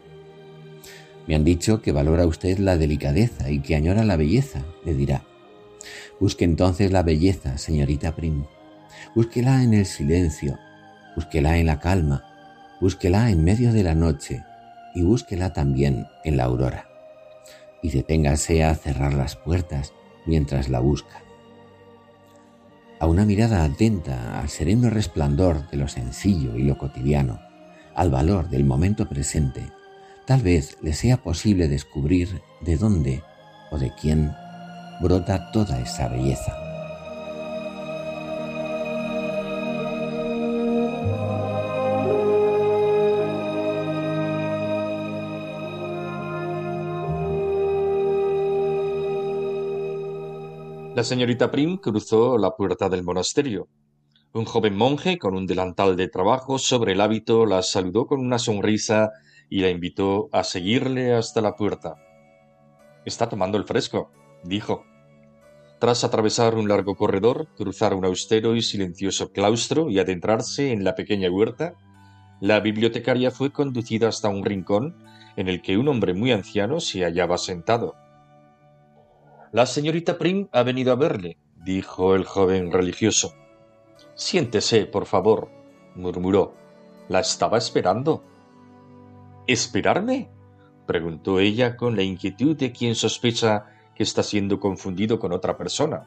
[1.26, 5.22] Me han dicho que valora usted la delicadeza y que añora la belleza, le dirá.
[6.18, 8.44] Busque entonces la belleza, señorita Prim.
[9.14, 10.58] Búsquela en el silencio,
[11.14, 12.24] búsquela en la calma,
[12.80, 14.44] búsquela en medio de la noche
[14.94, 16.88] y búsquela también en la aurora.
[17.82, 19.92] Y deténgase a cerrar las puertas
[20.26, 21.22] mientras la busca.
[23.01, 27.40] A una mirada atenta al sereno resplandor de lo sencillo y lo cotidiano,
[27.94, 29.72] al valor del momento presente,
[30.26, 33.22] tal vez le sea posible descubrir de dónde
[33.70, 34.32] o de quién
[35.01, 36.69] brota toda esa belleza.
[51.01, 53.68] La señorita Prim cruzó la puerta del monasterio.
[54.34, 58.38] Un joven monje con un delantal de trabajo sobre el hábito la saludó con una
[58.38, 59.09] sonrisa
[59.48, 61.94] y la invitó a seguirle hasta la puerta.
[63.07, 64.11] Está tomando el fresco,
[64.44, 64.84] dijo.
[65.78, 70.96] Tras atravesar un largo corredor, cruzar un austero y silencioso claustro y adentrarse en la
[70.96, 71.76] pequeña huerta,
[72.42, 75.03] la bibliotecaria fue conducida hasta un rincón
[75.36, 77.94] en el que un hombre muy anciano se hallaba sentado.
[79.53, 83.34] La señorita Prim ha venido a verle, dijo el joven religioso.
[84.14, 85.51] Siéntese, por favor,
[85.96, 86.55] murmuró.
[87.09, 88.22] La estaba esperando.
[89.48, 90.30] ¿Esperarme?
[90.86, 96.07] preguntó ella con la inquietud de quien sospecha que está siendo confundido con otra persona.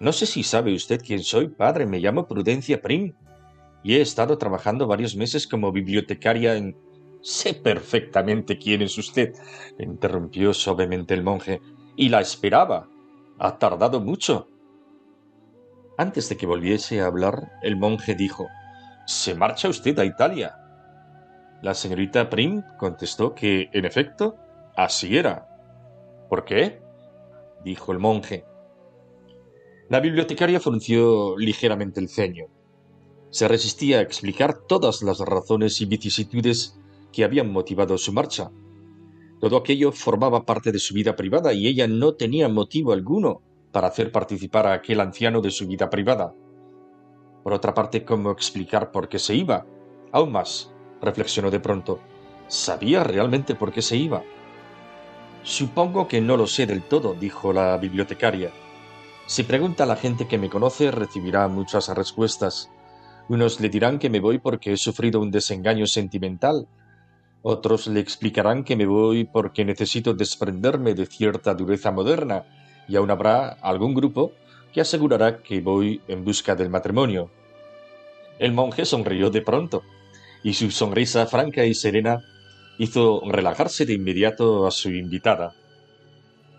[0.00, 1.84] No sé si sabe usted quién soy, padre.
[1.84, 3.12] Me llamo Prudencia Prim
[3.82, 6.76] y he estado trabajando varios meses como bibliotecaria en.
[7.20, 9.34] Sé perfectamente quién es usted,
[9.78, 11.60] interrumpió suavemente el monje
[11.98, 12.88] y la esperaba.
[13.38, 14.48] Ha tardado mucho.
[15.98, 18.46] Antes de que volviese a hablar, el monje dijo
[19.04, 20.56] ¿Se marcha usted a Italia?
[21.60, 24.36] La señorita Prim contestó que, en efecto,
[24.76, 25.48] así era.
[26.30, 26.80] ¿Por qué?
[27.64, 28.44] dijo el monje.
[29.88, 32.46] La bibliotecaria frunció ligeramente el ceño.
[33.30, 36.78] Se resistía a explicar todas las razones y vicisitudes
[37.12, 38.52] que habían motivado su marcha,
[39.40, 43.88] todo aquello formaba parte de su vida privada y ella no tenía motivo alguno para
[43.88, 46.34] hacer participar a aquel anciano de su vida privada.
[47.44, 49.64] Por otra parte, ¿cómo explicar por qué se iba?
[50.12, 52.00] Aún más, reflexionó de pronto,
[52.48, 54.22] ¿sabía realmente por qué se iba?
[55.44, 58.50] Supongo que no lo sé del todo, dijo la bibliotecaria.
[59.26, 62.70] Si pregunta a la gente que me conoce, recibirá muchas respuestas.
[63.28, 66.66] Unos le dirán que me voy porque he sufrido un desengaño sentimental,
[67.42, 72.44] otros le explicarán que me voy porque necesito desprenderme de cierta dureza moderna,
[72.88, 74.32] y aún habrá algún grupo
[74.72, 77.30] que asegurará que voy en busca del matrimonio.
[78.38, 79.82] El monje sonrió de pronto,
[80.42, 82.22] y su sonrisa franca y serena
[82.78, 85.54] hizo relajarse de inmediato a su invitada.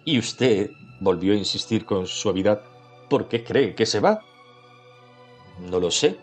[0.06, 0.70] ¿Y usted?
[1.02, 2.62] volvió a insistir con suavidad.
[3.10, 4.20] ¿Por qué cree que se va?
[5.60, 6.18] No lo sé,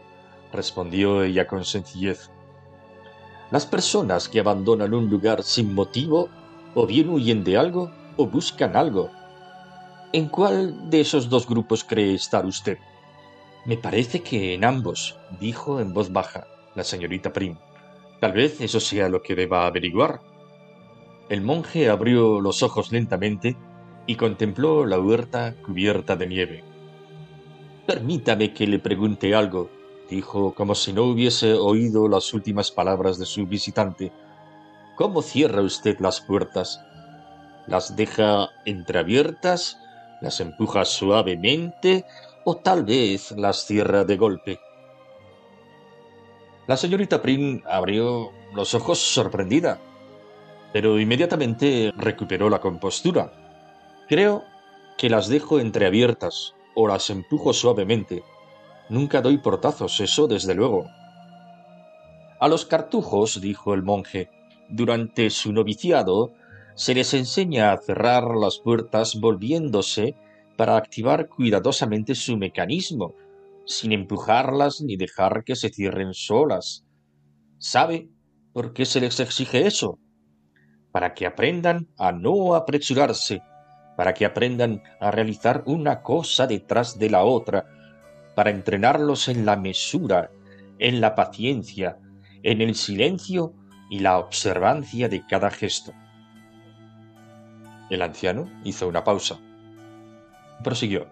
[0.52, 2.30] respondió ella con sencillez.
[3.50, 6.28] Las personas que abandonan un lugar sin motivo
[6.74, 9.10] o bien huyen de algo o buscan algo.
[10.12, 12.78] ¿En cuál de esos dos grupos cree estar usted?
[13.64, 17.56] Me parece que en ambos, dijo en voz baja la señorita Prim.
[18.20, 20.20] Tal vez eso sea lo que deba averiguar.
[21.28, 23.56] El monje abrió los ojos lentamente
[24.06, 26.64] y contempló la huerta cubierta de nieve.
[27.86, 29.70] Permítame que le pregunte algo,
[30.08, 34.12] dijo como si no hubiese oído las últimas palabras de su visitante.
[34.96, 36.80] ¿Cómo cierra usted las puertas?
[37.66, 39.78] ¿Las deja entreabiertas?
[40.20, 42.04] ¿Las empuja suavemente?
[42.44, 44.60] ¿O tal vez las cierra de golpe?
[46.66, 49.78] La señorita Prim abrió los ojos sorprendida,
[50.72, 53.32] pero inmediatamente recuperó la compostura.
[54.08, 54.44] Creo
[54.96, 58.24] que las dejo entreabiertas o las empujo suavemente,
[58.88, 60.86] Nunca doy portazos, eso desde luego.
[62.38, 64.30] A los cartujos, dijo el monje,
[64.68, 66.32] durante su noviciado,
[66.74, 70.14] se les enseña a cerrar las puertas volviéndose
[70.56, 73.14] para activar cuidadosamente su mecanismo,
[73.64, 76.84] sin empujarlas ni dejar que se cierren solas.
[77.58, 78.10] ¿Sabe
[78.52, 79.98] por qué se les exige eso?
[80.92, 83.42] Para que aprendan a no apresurarse,
[83.96, 87.66] para que aprendan a realizar una cosa detrás de la otra,
[88.36, 90.30] para entrenarlos en la mesura,
[90.78, 91.98] en la paciencia,
[92.42, 93.54] en el silencio
[93.88, 95.92] y la observancia de cada gesto.
[97.88, 99.38] El anciano hizo una pausa.
[100.62, 101.06] Prosiguió.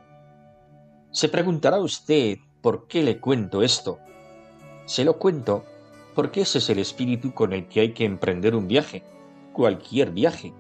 [1.12, 3.98] Se preguntará usted por qué le cuento esto.
[4.84, 5.64] Se lo cuento
[6.14, 9.02] porque ese es el espíritu con el que hay que emprender un viaje,
[9.54, 10.52] cualquier viaje.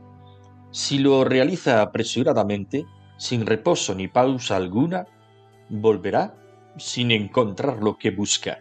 [0.70, 2.86] Si lo realiza apresuradamente,
[3.18, 5.06] sin reposo ni pausa alguna,
[5.68, 6.34] volverá
[6.76, 8.58] sin encontrar lo que busca.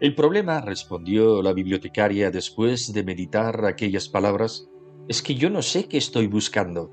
[0.00, 4.66] El problema, respondió la bibliotecaria después de meditar aquellas palabras,
[5.08, 6.90] es que yo no sé qué estoy buscando.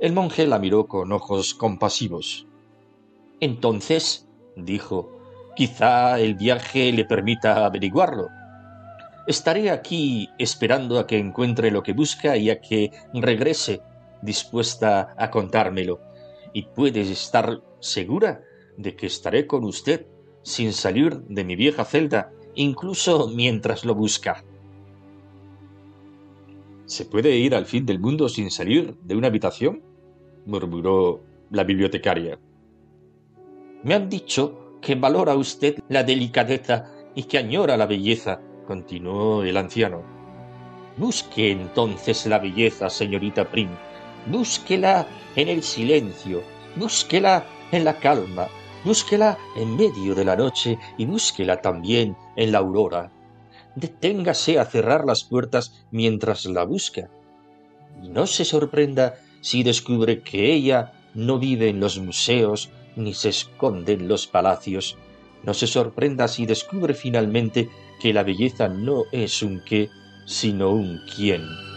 [0.00, 2.46] El monje la miró con ojos compasivos.
[3.40, 5.18] Entonces, dijo,
[5.56, 8.28] quizá el viaje le permita averiguarlo.
[9.26, 13.80] Estaré aquí esperando a que encuentre lo que busca y a que regrese
[14.22, 16.00] dispuesta a contármelo.
[16.52, 18.42] Y puedes estar segura
[18.76, 20.06] de que estaré con usted
[20.42, 24.44] sin salir de mi vieja celda, incluso mientras lo busca.
[26.86, 29.82] ¿Se puede ir al fin del mundo sin salir de una habitación?
[30.46, 31.20] murmuró
[31.50, 32.38] la bibliotecaria.
[33.84, 39.56] Me han dicho que valora usted la delicadeza y que añora la belleza, continuó el
[39.56, 40.02] anciano.
[40.96, 43.68] Busque entonces la belleza, señorita Prim.
[44.26, 45.06] Búsquela
[45.36, 46.42] en el silencio,
[46.76, 48.48] búsquela en la calma,
[48.84, 53.10] búsquela en medio de la noche y búsquela también en la aurora.
[53.76, 57.08] Deténgase a cerrar las puertas mientras la busca.
[58.02, 63.30] Y no se sorprenda si descubre que ella no vive en los museos ni se
[63.30, 64.96] esconde en los palacios.
[65.42, 69.88] No se sorprenda si descubre finalmente que la belleza no es un qué,
[70.26, 71.69] sino un quién.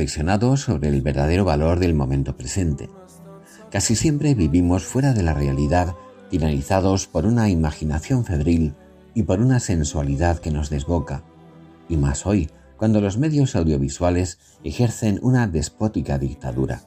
[0.00, 2.88] Reflexionado sobre el verdadero valor del momento presente.
[3.70, 5.94] Casi siempre vivimos fuera de la realidad,
[6.30, 8.72] tiranizados por una imaginación febril
[9.14, 11.22] y por una sensualidad que nos desboca.
[11.86, 12.48] Y más hoy,
[12.78, 16.80] cuando los medios audiovisuales ejercen una despótica dictadura.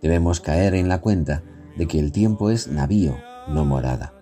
[0.00, 1.42] Debemos caer en la cuenta
[1.76, 3.16] de que el tiempo es navío,
[3.48, 4.14] no morada.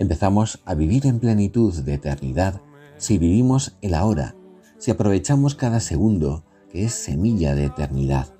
[0.00, 2.62] Empezamos a vivir en plenitud de eternidad
[2.96, 4.34] si vivimos el ahora,
[4.78, 8.34] si aprovechamos cada segundo que es semilla de eternidad.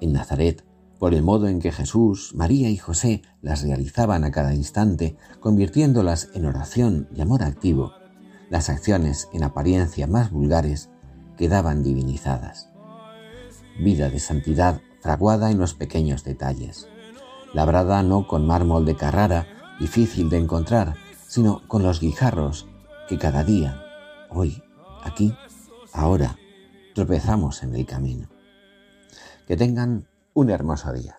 [0.00, 0.64] En Nazaret,
[0.98, 6.30] por el modo en que Jesús, María y José las realizaban a cada instante, convirtiéndolas
[6.34, 7.92] en oración y amor activo,
[8.50, 10.90] las acciones en apariencia más vulgares
[11.36, 12.70] quedaban divinizadas.
[13.78, 16.88] Vida de santidad fraguada en los pequeños detalles,
[17.52, 19.46] labrada no con mármol de Carrara,
[19.80, 20.94] difícil de encontrar,
[21.26, 22.68] sino con los guijarros
[23.08, 23.82] que cada día,
[24.30, 24.62] hoy,
[25.02, 25.34] aquí,
[25.92, 26.38] ahora,
[26.94, 28.28] tropezamos en el camino.
[29.46, 31.18] Que tengan un hermoso día.